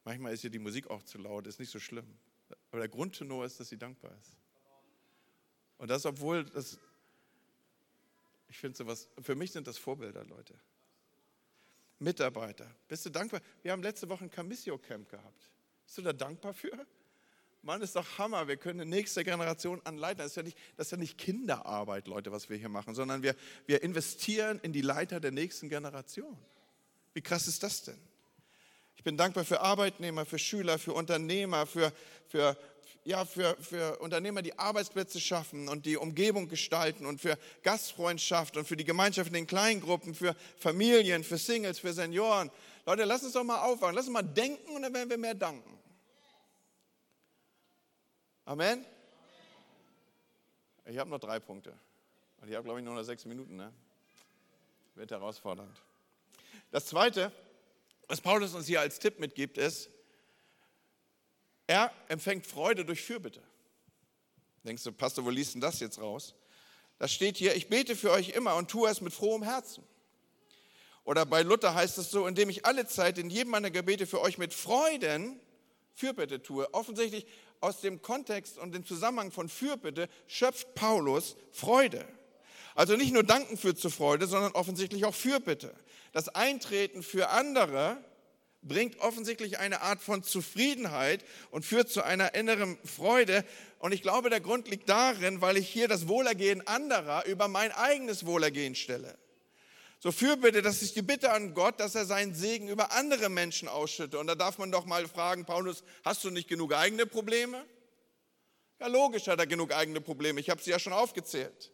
[0.05, 2.19] Manchmal ist ihr die Musik auch zu laut, ist nicht so schlimm.
[2.71, 4.37] Aber der Grundtenor ist, dass sie dankbar ist.
[5.79, 6.79] Und das, obwohl das,
[8.49, 10.55] ich finde sowas, für mich sind das Vorbilder, Leute.
[11.99, 12.67] Mitarbeiter.
[12.87, 13.41] Bist du dankbar?
[13.63, 15.51] Wir haben letzte Woche ein Camissio-Camp gehabt.
[15.85, 16.87] Bist du da dankbar für?
[17.63, 18.47] Mann, ist doch Hammer.
[18.47, 20.19] Wir können die nächste Generation anleiten.
[20.19, 23.23] Das ist ja nicht, das ist ja nicht Kinderarbeit, Leute, was wir hier machen, sondern
[23.23, 23.35] wir,
[23.67, 26.39] wir investieren in die Leiter der nächsten Generation.
[27.15, 27.99] Wie krass ist das denn?
[28.97, 31.93] Ich bin dankbar für Arbeitnehmer, für Schüler, für Unternehmer, für,
[32.29, 32.57] für,
[33.09, 38.67] ja, für, für Unternehmer, die Arbeitsplätze schaffen und die Umgebung gestalten und für Gastfreundschaft und
[38.67, 42.51] für die Gemeinschaft in den Kleingruppen, für Familien, für Singles, für Senioren.
[42.85, 45.35] Leute, lass uns doch mal aufwachen, lass uns mal denken und dann werden wir mehr
[45.35, 45.79] danken.
[48.45, 48.85] Amen?
[50.85, 51.73] Ich habe noch drei Punkte.
[52.43, 53.57] Und ich habe, glaube ich, nur noch sechs Minuten.
[53.57, 53.73] Ne?
[54.97, 55.75] Wird herausfordernd.
[56.71, 57.33] Das Zweite,
[58.07, 59.89] was Paulus uns hier als Tipp mitgibt, ist,
[61.69, 63.43] er empfängt Freude durch Fürbitte.
[64.65, 66.35] Denkst du, Pastor, wo liest denn das jetzt raus?
[66.99, 69.85] Das steht hier, ich bete für euch immer und tue es mit frohem Herzen.
[71.05, 74.21] Oder bei Luther heißt es so, indem ich alle Zeit in jedem meiner Gebete für
[74.21, 75.41] euch mit Freuden
[75.95, 76.73] Fürbitte tue.
[76.75, 77.27] Offensichtlich
[77.61, 82.07] aus dem Kontext und dem Zusammenhang von Fürbitte schöpft Paulus Freude.
[82.75, 85.75] Also nicht nur Danken führt zu Freude, sondern offensichtlich auch Fürbitte.
[86.13, 87.99] Das Eintreten für andere
[88.63, 93.45] bringt offensichtlich eine Art von Zufriedenheit und führt zu einer inneren Freude.
[93.79, 97.73] Und ich glaube, der Grund liegt darin, weil ich hier das Wohlergehen anderer über mein
[97.73, 99.17] eigenes Wohlergehen stelle.
[100.01, 103.67] So Fürbitte, das ist die Bitte an Gott, dass er seinen Segen über andere Menschen
[103.67, 104.19] ausschütte.
[104.19, 107.65] Und da darf man doch mal fragen, Paulus, hast du nicht genug eigene Probleme?
[108.81, 110.39] Ja, logisch hat er genug eigene Probleme.
[110.39, 111.73] Ich habe sie ja schon aufgezählt.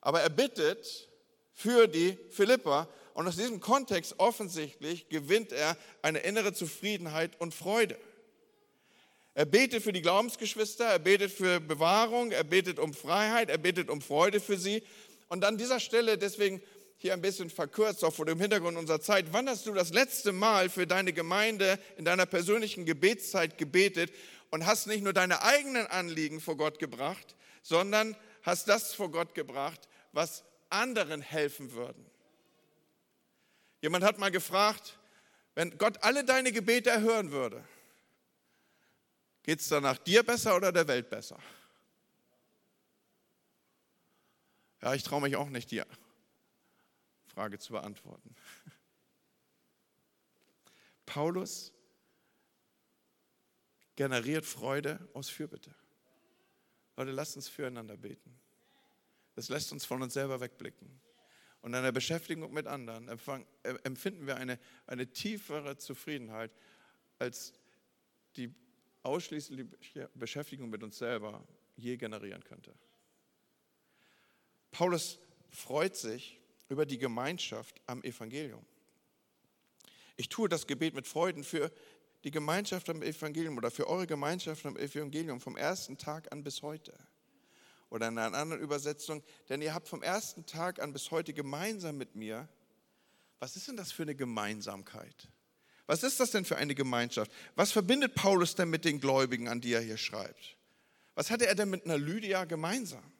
[0.00, 1.08] Aber er bittet
[1.52, 7.98] für die Philippa und aus diesem Kontext offensichtlich gewinnt er eine innere Zufriedenheit und Freude.
[9.34, 13.90] Er betet für die Glaubensgeschwister, er betet für Bewahrung, er betet um Freiheit, er betet
[13.90, 14.84] um Freude für sie.
[15.26, 16.62] Und an dieser Stelle, deswegen
[16.96, 20.30] hier ein bisschen verkürzt, auch vor dem Hintergrund unserer Zeit, wann hast du das letzte
[20.30, 24.12] Mal für deine Gemeinde in deiner persönlichen Gebetszeit gebetet
[24.50, 29.34] und hast nicht nur deine eigenen Anliegen vor Gott gebracht, sondern hast das vor Gott
[29.34, 32.07] gebracht, was anderen helfen würden?
[33.80, 34.98] Jemand hat mal gefragt,
[35.54, 37.66] wenn Gott alle deine Gebete erhören würde,
[39.42, 41.38] geht es danach dir besser oder der Welt besser?
[44.82, 45.86] Ja, ich traue mich auch nicht, dir
[47.26, 48.34] Frage zu beantworten.
[51.06, 51.72] Paulus
[53.96, 55.74] generiert Freude aus Fürbitte.
[56.96, 58.38] Leute, lasst uns füreinander beten.
[59.34, 61.00] Das lässt uns von uns selber wegblicken.
[61.60, 66.52] Und in der Beschäftigung mit anderen äh, empfinden wir eine, eine tiefere Zufriedenheit,
[67.18, 67.52] als
[68.36, 68.54] die
[69.02, 69.66] ausschließliche
[70.14, 72.74] Beschäftigung mit uns selber je generieren könnte.
[74.70, 75.18] Paulus
[75.50, 78.64] freut sich über die Gemeinschaft am Evangelium.
[80.16, 81.72] Ich tue das Gebet mit Freuden für
[82.24, 86.62] die Gemeinschaft am Evangelium oder für eure Gemeinschaft am Evangelium vom ersten Tag an bis
[86.62, 86.92] heute.
[87.90, 91.96] Oder in einer anderen Übersetzung, denn ihr habt vom ersten Tag an bis heute gemeinsam
[91.96, 92.48] mit mir.
[93.38, 95.28] Was ist denn das für eine Gemeinsamkeit?
[95.86, 97.32] Was ist das denn für eine Gemeinschaft?
[97.54, 100.56] Was verbindet Paulus denn mit den Gläubigen, an die er hier schreibt?
[101.14, 103.12] Was hatte er denn mit einer Lydia gemeinsam?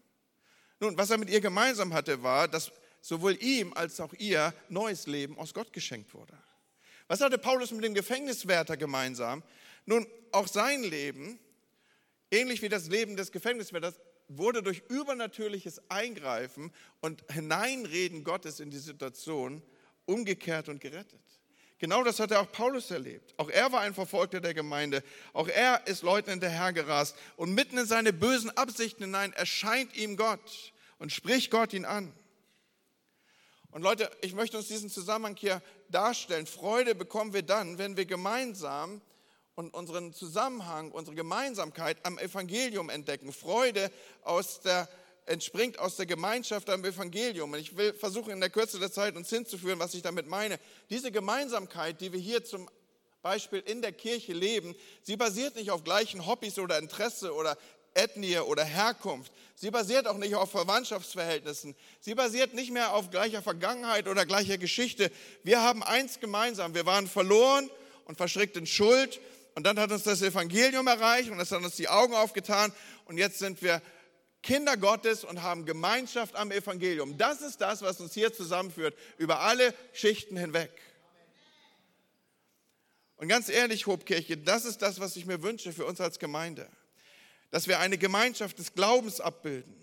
[0.81, 5.07] Nun, was er mit ihr gemeinsam hatte, war, dass sowohl ihm als auch ihr neues
[5.07, 6.37] Leben aus Gott geschenkt wurde.
[7.07, 9.42] Was hatte Paulus mit dem Gefängniswärter gemeinsam?
[9.87, 11.38] Nun, auch sein Leben,
[12.31, 13.98] ähnlich wie das Leben des Gefängniswärters,
[14.29, 19.62] wurde durch übernatürliches Eingreifen und Hineinreden Gottes in die Situation
[20.05, 21.21] umgekehrt und gerettet.
[21.79, 23.35] Genau das hat er auch Paulus erlebt.
[23.37, 25.03] Auch er war ein Verfolgter der Gemeinde.
[25.33, 27.17] Auch er ist Leuten hinterhergerast.
[27.37, 32.12] Und mitten in seine bösen Absichten hinein erscheint ihm Gott und spricht Gott ihn an.
[33.71, 36.47] Und Leute, ich möchte uns diesen Zusammenhang hier darstellen.
[36.47, 39.01] Freude bekommen wir dann, wenn wir gemeinsam
[39.59, 43.33] und unseren Zusammenhang, unsere Gemeinsamkeit am Evangelium entdecken.
[43.33, 43.90] Freude
[44.23, 44.88] aus der,
[45.27, 47.53] entspringt aus der Gemeinschaft am Evangelium.
[47.53, 50.61] Und ich will versuchen, in der Kürze der Zeit uns hinzuführen, was ich damit meine.
[50.90, 52.71] Diese Gemeinsamkeit, die wir hier zum
[53.21, 57.59] Beispiel in der Kirche leben, sie basiert nicht auf gleichen Hobbys oder Interesse oder
[57.94, 59.33] Ethnie oder Herkunft.
[59.57, 61.75] Sie basiert auch nicht auf Verwandtschaftsverhältnissen.
[61.99, 65.11] Sie basiert nicht mehr auf gleicher Vergangenheit oder gleicher Geschichte.
[65.42, 66.75] Wir haben eins gemeinsam.
[66.75, 67.68] Wir waren verloren
[68.05, 69.21] und verschrickt in Schuld.
[69.59, 72.73] Und dann hat uns das Evangelium erreicht und das hat uns die Augen aufgetan.
[73.05, 73.83] Und jetzt sind wir
[74.42, 77.18] Kinder Gottes und haben Gemeinschaft am Evangelium.
[77.18, 80.71] Das ist das, was uns hier zusammenführt, über alle Schichten hinweg.
[83.16, 86.68] Und ganz ehrlich, Hobkirche, das ist das, was ich mir wünsche für uns als Gemeinde
[87.51, 89.75] dass wir eine Gemeinschaft des Glaubens abbilden.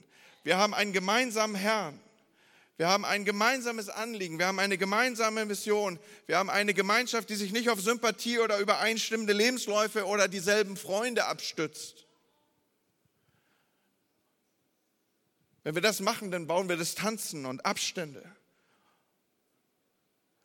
[0.43, 1.99] Wir haben einen gemeinsamen Herrn.
[2.77, 7.35] Wir haben ein gemeinsames Anliegen, wir haben eine gemeinsame Mission, wir haben eine Gemeinschaft, die
[7.35, 12.05] sich nicht auf Sympathie oder übereinstimmende Lebensläufe oder dieselben Freunde abstützt.
[15.63, 18.23] Wenn wir das machen, dann bauen wir Distanzen und Abstände.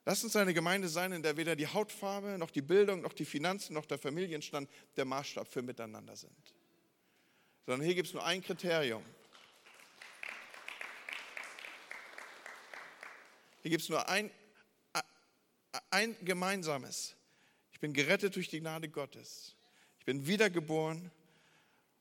[0.06, 3.24] Lass uns eine Gemeinde sein, in der weder die Hautfarbe, noch die Bildung, noch die
[3.24, 6.54] Finanzen, noch der Familienstand der Maßstab für Miteinander sind.
[7.66, 9.04] Sondern hier gibt es nur ein Kriterium.
[13.62, 14.30] Hier gibt es nur ein,
[15.90, 17.14] ein gemeinsames.
[17.72, 19.54] Ich bin gerettet durch die Gnade Gottes.
[19.98, 21.10] Ich bin wiedergeboren.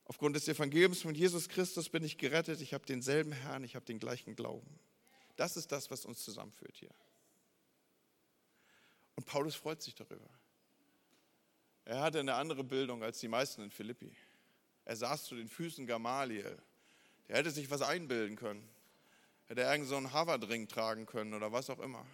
[0.05, 2.61] Aufgrund des Evangeliums von Jesus Christus bin ich gerettet.
[2.61, 4.79] Ich habe denselben Herrn, ich habe den gleichen Glauben.
[5.35, 6.89] Das ist das, was uns zusammenführt hier.
[9.15, 10.29] Und Paulus freut sich darüber.
[11.85, 14.15] Er hatte eine andere Bildung als die meisten in Philippi.
[14.85, 16.57] Er saß zu den Füßen Gamaliel.
[17.27, 18.67] Der hätte sich was einbilden können.
[19.49, 22.05] Hätte er irgend so einen Harvard-Ring tragen können oder was auch immer.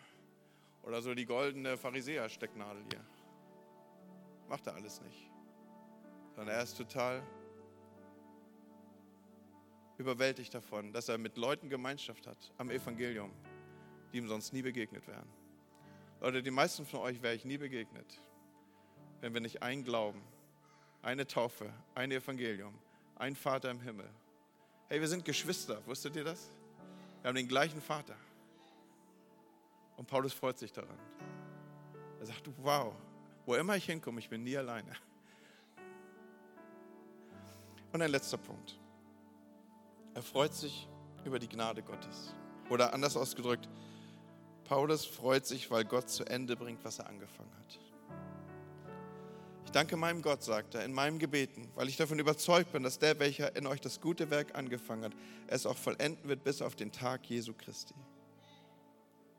[0.83, 3.05] Oder so die goldene Pharisäer-Stecknadel hier.
[4.47, 5.29] Macht er alles nicht.
[6.33, 7.21] Sondern er ist total
[9.97, 13.31] überwältigt davon, dass er mit Leuten Gemeinschaft hat am Evangelium,
[14.13, 15.27] die ihm sonst nie begegnet wären.
[16.21, 18.21] Leute, die meisten von euch wäre ich nie begegnet,
[19.19, 20.21] wenn wir nicht einen Glauben,
[21.01, 22.73] eine Taufe, ein Evangelium,
[23.15, 24.09] ein Vater im Himmel.
[24.87, 26.49] Hey, wir sind Geschwister, wusstet ihr das?
[27.25, 28.13] Wir haben den gleichen Vater.
[29.97, 30.95] Und Paulus freut sich daran.
[32.19, 32.93] Er sagt, wow,
[33.47, 34.91] wo immer ich hinkomme, ich bin nie alleine.
[37.91, 38.77] Und ein letzter Punkt.
[40.13, 40.87] Er freut sich
[41.23, 42.35] über die Gnade Gottes.
[42.69, 43.67] Oder anders ausgedrückt,
[44.65, 47.79] Paulus freut sich, weil Gott zu Ende bringt, was er angefangen hat.
[49.75, 53.19] Danke meinem Gott, sagt er, in meinem Gebeten, weil ich davon überzeugt bin, dass der,
[53.19, 55.11] welcher in euch das gute Werk angefangen hat,
[55.47, 57.93] es auch vollenden wird bis auf den Tag Jesu Christi.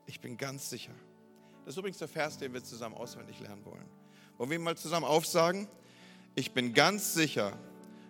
[0.05, 0.91] Ich bin ganz sicher.
[1.65, 3.89] Das ist übrigens der Vers, den wir zusammen auswendig lernen wollen.
[4.37, 5.67] Wollen wir ihn mal zusammen aufsagen?
[6.35, 7.57] Ich bin ganz sicher,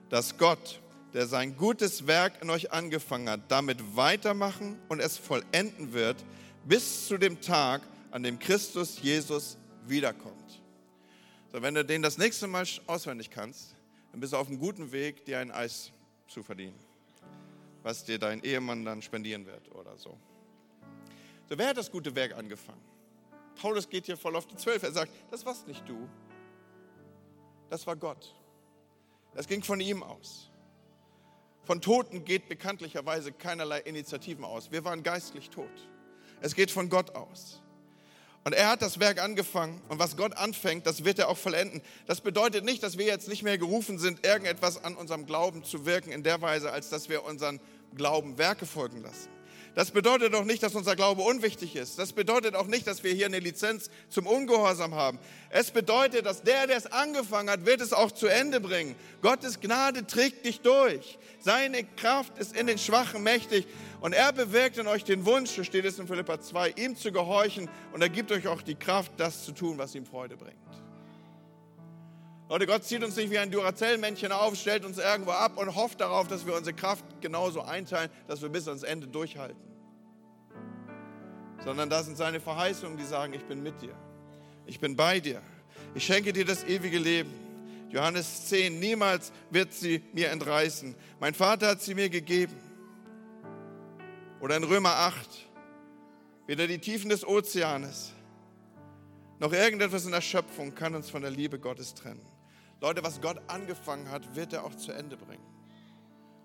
[0.10, 0.82] dass Gott,
[1.14, 6.18] der sein gutes Werk in euch angefangen hat, damit weitermachen und es vollenden wird
[6.66, 10.37] bis zu dem Tag, an dem Christus Jesus wiederkommt.
[11.52, 13.76] So, wenn du den das nächste Mal auswendig kannst,
[14.12, 15.92] dann bist du auf einem guten Weg, dir ein Eis
[16.28, 16.78] zu verdienen,
[17.84, 20.18] was dir dein Ehemann dann spendieren wird oder so.
[21.50, 22.82] So, wer hat das gute Werk angefangen?
[23.56, 24.84] Paulus geht hier voll auf die Zwölf.
[24.84, 26.08] Er sagt, das warst nicht du,
[27.70, 28.36] das war Gott.
[29.34, 30.52] Das ging von ihm aus.
[31.64, 34.72] Von Toten geht bekanntlicherweise keinerlei Initiativen aus.
[34.72, 35.70] Wir waren geistlich tot.
[36.42, 37.62] Es geht von Gott aus.
[38.48, 41.82] Und er hat das Werk angefangen und was Gott anfängt, das wird er auch vollenden.
[42.06, 45.86] Das bedeutet nicht, dass wir jetzt nicht mehr gerufen sind, irgendetwas an unserem Glauben zu
[45.86, 47.60] wirken in der Weise, als dass wir unseren
[47.94, 49.28] Glauben Werke folgen lassen.
[49.78, 52.00] Das bedeutet auch nicht, dass unser Glaube unwichtig ist.
[52.00, 55.20] Das bedeutet auch nicht, dass wir hier eine Lizenz zum Ungehorsam haben.
[55.52, 58.96] Es bedeutet, dass der, der es angefangen hat, wird es auch zu Ende bringen.
[59.22, 61.20] Gottes Gnade trägt dich durch.
[61.38, 63.68] Seine Kraft ist in den Schwachen mächtig.
[64.02, 67.12] Und er bewirkt in euch den Wunsch, so steht es in Philippa 2, ihm zu
[67.12, 67.70] gehorchen.
[67.94, 70.58] Und er gibt euch auch die Kraft, das zu tun, was ihm Freude bringt.
[72.50, 76.00] Leute, Gott zieht uns nicht wie ein Duracell-Männchen auf, stellt uns irgendwo ab und hofft
[76.00, 79.62] darauf, dass wir unsere Kraft genauso einteilen, dass wir bis ans Ende durchhalten.
[81.66, 83.96] Sondern da sind seine Verheißungen, die sagen, ich bin mit dir.
[84.66, 85.42] Ich bin bei dir.
[85.94, 87.34] Ich schenke dir das ewige Leben.
[87.90, 90.96] Johannes 10, niemals wird sie mir entreißen.
[91.20, 92.56] Mein Vater hat sie mir gegeben.
[94.40, 95.16] Oder in Römer 8,
[96.46, 98.14] weder die Tiefen des Ozeanes
[99.40, 102.37] noch irgendetwas in der Schöpfung kann uns von der Liebe Gottes trennen.
[102.80, 105.46] Leute, was Gott angefangen hat, wird er auch zu Ende bringen.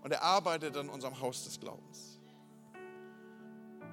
[0.02, 2.18] Und er arbeitet an unserem Haus des Glaubens.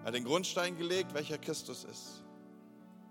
[0.02, 2.24] Er hat den Grundstein gelegt, welcher Christus ist.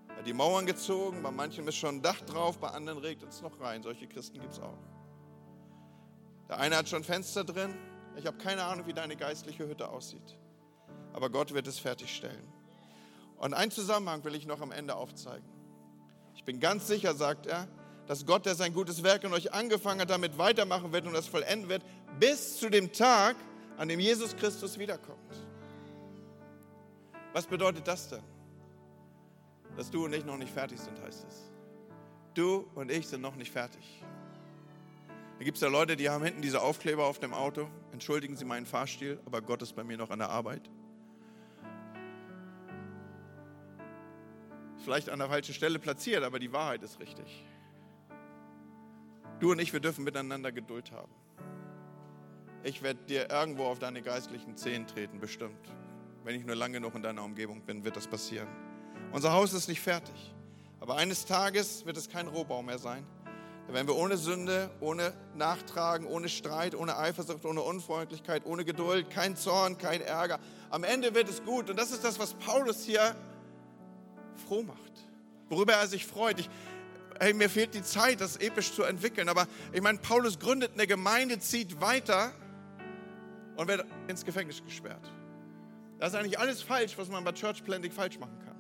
[0.08, 3.22] Er hat die Mauern gezogen, bei manchen ist schon ein Dach drauf, bei anderen regt
[3.22, 3.82] es noch rein.
[3.82, 4.78] Solche Christen gibt es auch.
[6.48, 7.74] Der eine hat schon Fenster drin.
[8.16, 10.38] Ich habe keine Ahnung, wie deine geistliche Hütte aussieht.
[11.12, 12.52] Aber Gott wird es fertigstellen.
[13.36, 15.46] Und einen Zusammenhang will ich noch am Ende aufzeigen.
[16.34, 17.68] Ich bin ganz sicher, sagt er,
[18.08, 21.28] dass Gott, der sein gutes Werk in euch angefangen hat, damit weitermachen wird und das
[21.28, 21.82] vollenden wird,
[22.18, 23.36] bis zu dem Tag,
[23.76, 25.18] an dem Jesus Christus wiederkommt.
[27.34, 28.22] Was bedeutet das denn?
[29.76, 31.50] Dass du und ich noch nicht fertig sind, heißt es.
[32.32, 34.02] Du und ich sind noch nicht fertig.
[35.38, 37.68] Da gibt es ja Leute, die haben hinten diese Aufkleber auf dem Auto.
[37.92, 40.62] Entschuldigen Sie meinen Fahrstil, aber Gott ist bei mir noch an der Arbeit.
[44.82, 47.44] Vielleicht an der falschen Stelle platziert, aber die Wahrheit ist richtig.
[49.41, 51.12] Du und ich, wir dürfen miteinander Geduld haben.
[52.64, 55.68] Ich werde dir irgendwo auf deine geistlichen Zehen treten, bestimmt,
[56.24, 58.49] wenn ich nur lange genug in deiner Umgebung bin, wird das passieren.
[59.12, 60.34] Unser Haus ist nicht fertig.
[60.80, 63.05] Aber eines Tages wird es kein Rohbau mehr sein.
[63.68, 69.11] Da werden wir ohne Sünde, ohne Nachtragen, ohne Streit, ohne Eifersucht, ohne Unfreundlichkeit, ohne Geduld,
[69.11, 70.41] kein Zorn, kein Ärger.
[70.70, 71.70] Am Ende wird es gut.
[71.70, 73.14] Und das ist das, was Paulus hier
[74.47, 74.93] froh macht.
[75.49, 76.41] Worüber er sich freut.
[76.41, 76.51] Ich,
[77.20, 79.28] hey, mir fehlt die Zeit, das episch zu entwickeln.
[79.28, 82.32] Aber ich meine, Paulus gründet eine Gemeinde, zieht weiter
[83.56, 85.12] und wird ins Gefängnis gesperrt.
[85.98, 88.56] Das ist eigentlich alles falsch, was man bei Church Planting falsch machen kann.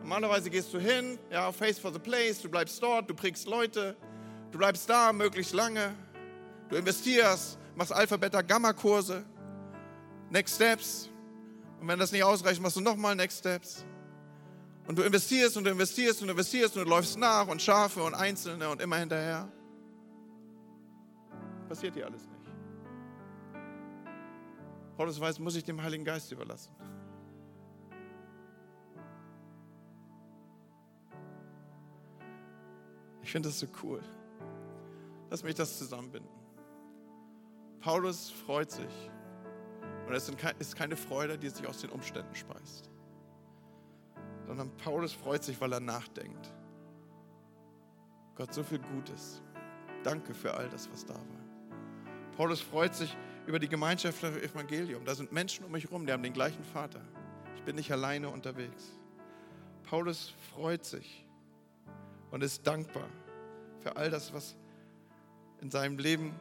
[0.00, 3.96] Normalerweise gehst du hin, ja, face for the place, du bleibst dort, du prägst Leute,
[4.50, 5.94] du bleibst da möglichst lange,
[6.68, 9.24] du investierst, machst Alpha, Beta, Gamma-Kurse,
[10.30, 11.10] Next Steps.
[11.80, 13.84] Und wenn das nicht ausreicht, machst du nochmal Next Steps.
[14.86, 18.02] Und du investierst und du investierst und du investierst und du läufst nach und Schafe
[18.02, 19.50] und Einzelne und immer hinterher.
[21.68, 22.50] Passiert dir alles nicht.
[24.96, 26.74] Paulus weiß, muss ich dem Heiligen Geist überlassen.
[33.22, 34.02] Ich finde das so cool.
[35.30, 36.30] Lass mich das zusammenbinden.
[37.80, 39.10] Paulus freut sich.
[40.06, 42.91] Und es ist keine Freude, die sich aus den Umständen speist.
[44.46, 46.52] Sondern Paulus freut sich, weil er nachdenkt.
[48.34, 49.42] Gott, so viel Gutes.
[50.02, 51.42] Danke für all das, was da war.
[52.36, 53.16] Paulus freut sich
[53.46, 55.04] über die Gemeinschaft des Evangelium.
[55.04, 57.00] Da sind Menschen um mich herum, die haben den gleichen Vater.
[57.56, 58.98] Ich bin nicht alleine unterwegs.
[59.84, 61.26] Paulus freut sich
[62.30, 63.08] und ist dankbar
[63.80, 64.56] für all das, was
[65.60, 66.34] in seinem Leben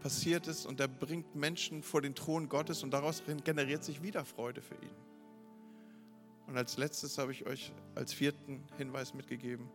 [0.00, 0.66] passiert ist.
[0.66, 4.74] Und er bringt Menschen vor den Thron Gottes und daraus generiert sich wieder Freude für
[4.74, 4.94] ihn.
[6.46, 9.68] Und als letztes habe ich euch als vierten Hinweis mitgegeben,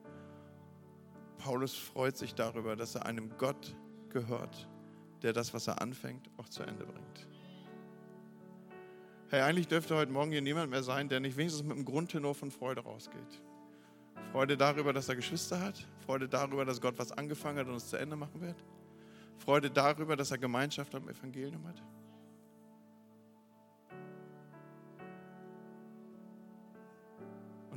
[1.38, 3.76] Paulus freut sich darüber, dass er einem Gott
[4.10, 4.70] gehört,
[5.24, 7.28] der das, was er anfängt, auch zu Ende bringt.
[9.30, 12.36] Hey, eigentlich dürfte heute Morgen hier niemand mehr sein, der nicht wenigstens mit einem Grundtenor
[12.36, 13.42] von Freude rausgeht.
[14.32, 15.88] Freude darüber, dass er Geschwister hat.
[16.06, 18.64] Freude darüber, dass Gott was angefangen hat und es zu Ende machen wird.
[19.38, 21.82] Freude darüber, dass er Gemeinschaft am Evangelium hat.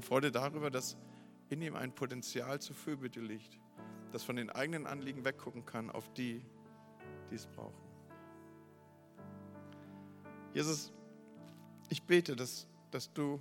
[0.04, 0.96] Freude darüber, dass
[1.48, 3.58] in ihm ein Potenzial zur Fürbitte liegt,
[4.12, 6.44] das von den eigenen Anliegen weggucken kann auf die,
[7.30, 7.82] die es brauchen.
[10.52, 10.92] Jesus,
[11.88, 13.40] ich bete, dass, dass du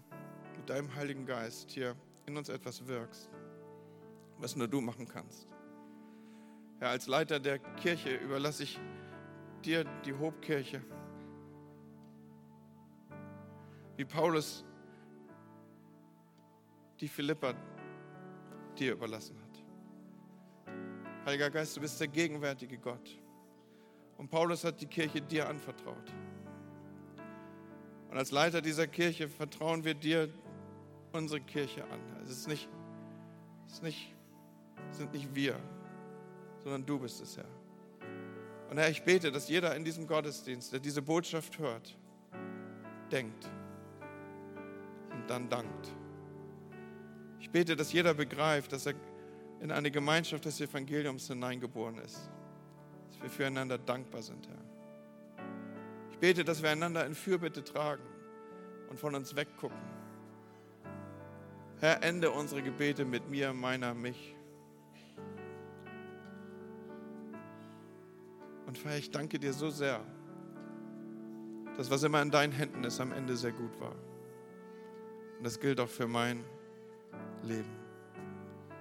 [0.57, 1.95] mit deinem Heiligen Geist hier
[2.25, 3.29] in uns etwas wirkst,
[4.39, 5.47] was nur du machen kannst.
[6.81, 8.79] Ja, als Leiter der Kirche überlasse ich
[9.63, 10.81] dir die Hobkirche.
[13.95, 14.65] Wie Paulus
[16.99, 17.53] die Philippa
[18.77, 19.53] dir überlassen hat.
[21.25, 23.19] Heiliger Geist, du bist der gegenwärtige Gott.
[24.17, 26.13] Und Paulus hat die Kirche dir anvertraut.
[28.09, 30.29] Und als Leiter dieser Kirche vertrauen wir dir
[31.13, 31.99] unsere Kirche an.
[32.23, 32.69] Es ist nicht,
[33.67, 34.13] es ist nicht,
[34.91, 35.59] sind nicht wir,
[36.63, 37.49] sondern du bist es, Herr.
[38.69, 41.97] Und Herr, ich bete, dass jeder in diesem Gottesdienst, der diese Botschaft hört,
[43.11, 43.49] denkt
[45.11, 45.91] und dann dankt.
[47.43, 48.93] Ich bete, dass jeder begreift, dass er
[49.59, 52.29] in eine Gemeinschaft des Evangeliums hineingeboren ist.
[53.09, 55.43] Dass wir füreinander dankbar sind, Herr.
[56.09, 58.03] Ich bete, dass wir einander in Fürbitte tragen
[58.89, 59.77] und von uns weggucken
[61.81, 64.37] Herr, ende unsere Gebete mit mir, meiner, mich.
[68.67, 69.99] Und Herr, ich danke dir so sehr,
[71.75, 73.95] dass was immer in deinen Händen ist, am Ende sehr gut war.
[75.39, 76.45] Und das gilt auch für mein
[77.43, 77.83] Leben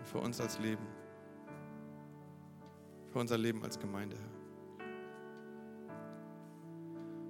[0.05, 0.87] für uns als Leben,
[3.11, 4.33] für unser Leben als Gemeinde, Herr.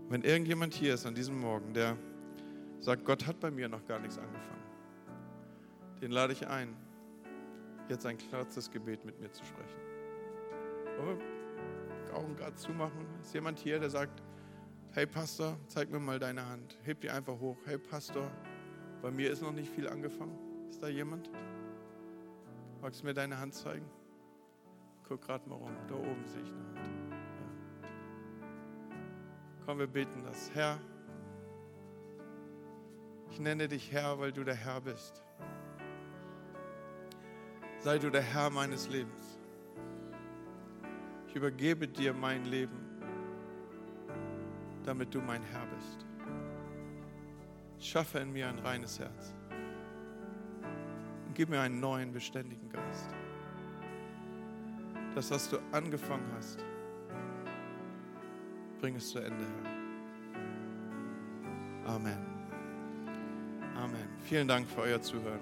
[0.09, 1.97] Wenn irgendjemand hier ist an diesem Morgen, der
[2.81, 4.63] sagt, Gott hat bei mir noch gar nichts angefangen,
[6.01, 6.77] den lade ich ein,
[7.89, 9.81] jetzt ein kurzes Gebet mit mir zu sprechen.
[10.99, 13.07] Wollen wir Augen gerade zumachen?
[13.23, 14.23] Ist jemand hier, der sagt,
[14.93, 16.77] hey Pastor, zeig mir mal deine Hand.
[16.83, 17.57] Heb die einfach hoch.
[17.65, 18.31] Hey Pastor,
[19.01, 20.52] bei mir ist noch nicht viel angefangen.
[20.73, 21.31] Ist da jemand?
[22.81, 23.85] Magst du mir deine Hand zeigen?
[25.07, 25.77] Guck gerade mal rum.
[25.87, 27.11] Da oben sehe ich eine Hand.
[27.11, 27.87] Ja.
[29.67, 30.51] Komm, wir beten das.
[30.55, 30.81] Herr,
[33.31, 35.23] ich nenne dich Herr, weil du der Herr bist
[37.83, 39.39] sei du der Herr meines Lebens.
[41.27, 42.79] Ich übergebe dir mein Leben,
[44.85, 46.07] damit du mein Herr bist.
[47.79, 49.35] Schaffe in mir ein reines Herz
[51.33, 53.07] und gib mir einen neuen, beständigen Geist.
[55.15, 56.63] Das, was du angefangen hast,
[58.83, 59.43] bring es zu Ende,
[61.85, 61.95] Herr.
[61.95, 62.19] Amen.
[63.79, 64.09] Amen.
[64.25, 65.41] Vielen Dank für euer Zuhören.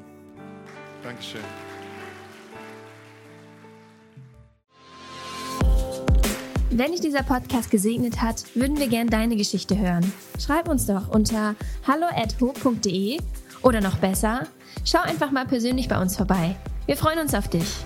[1.03, 1.41] Dankeschön.
[6.71, 10.13] Wenn dich dieser Podcast gesegnet hat, würden wir gern deine Geschichte hören.
[10.39, 13.19] Schreib uns doch unter hallo@ho.de
[13.63, 14.47] oder noch besser,
[14.85, 16.57] schau einfach mal persönlich bei uns vorbei.
[16.87, 17.85] Wir freuen uns auf dich.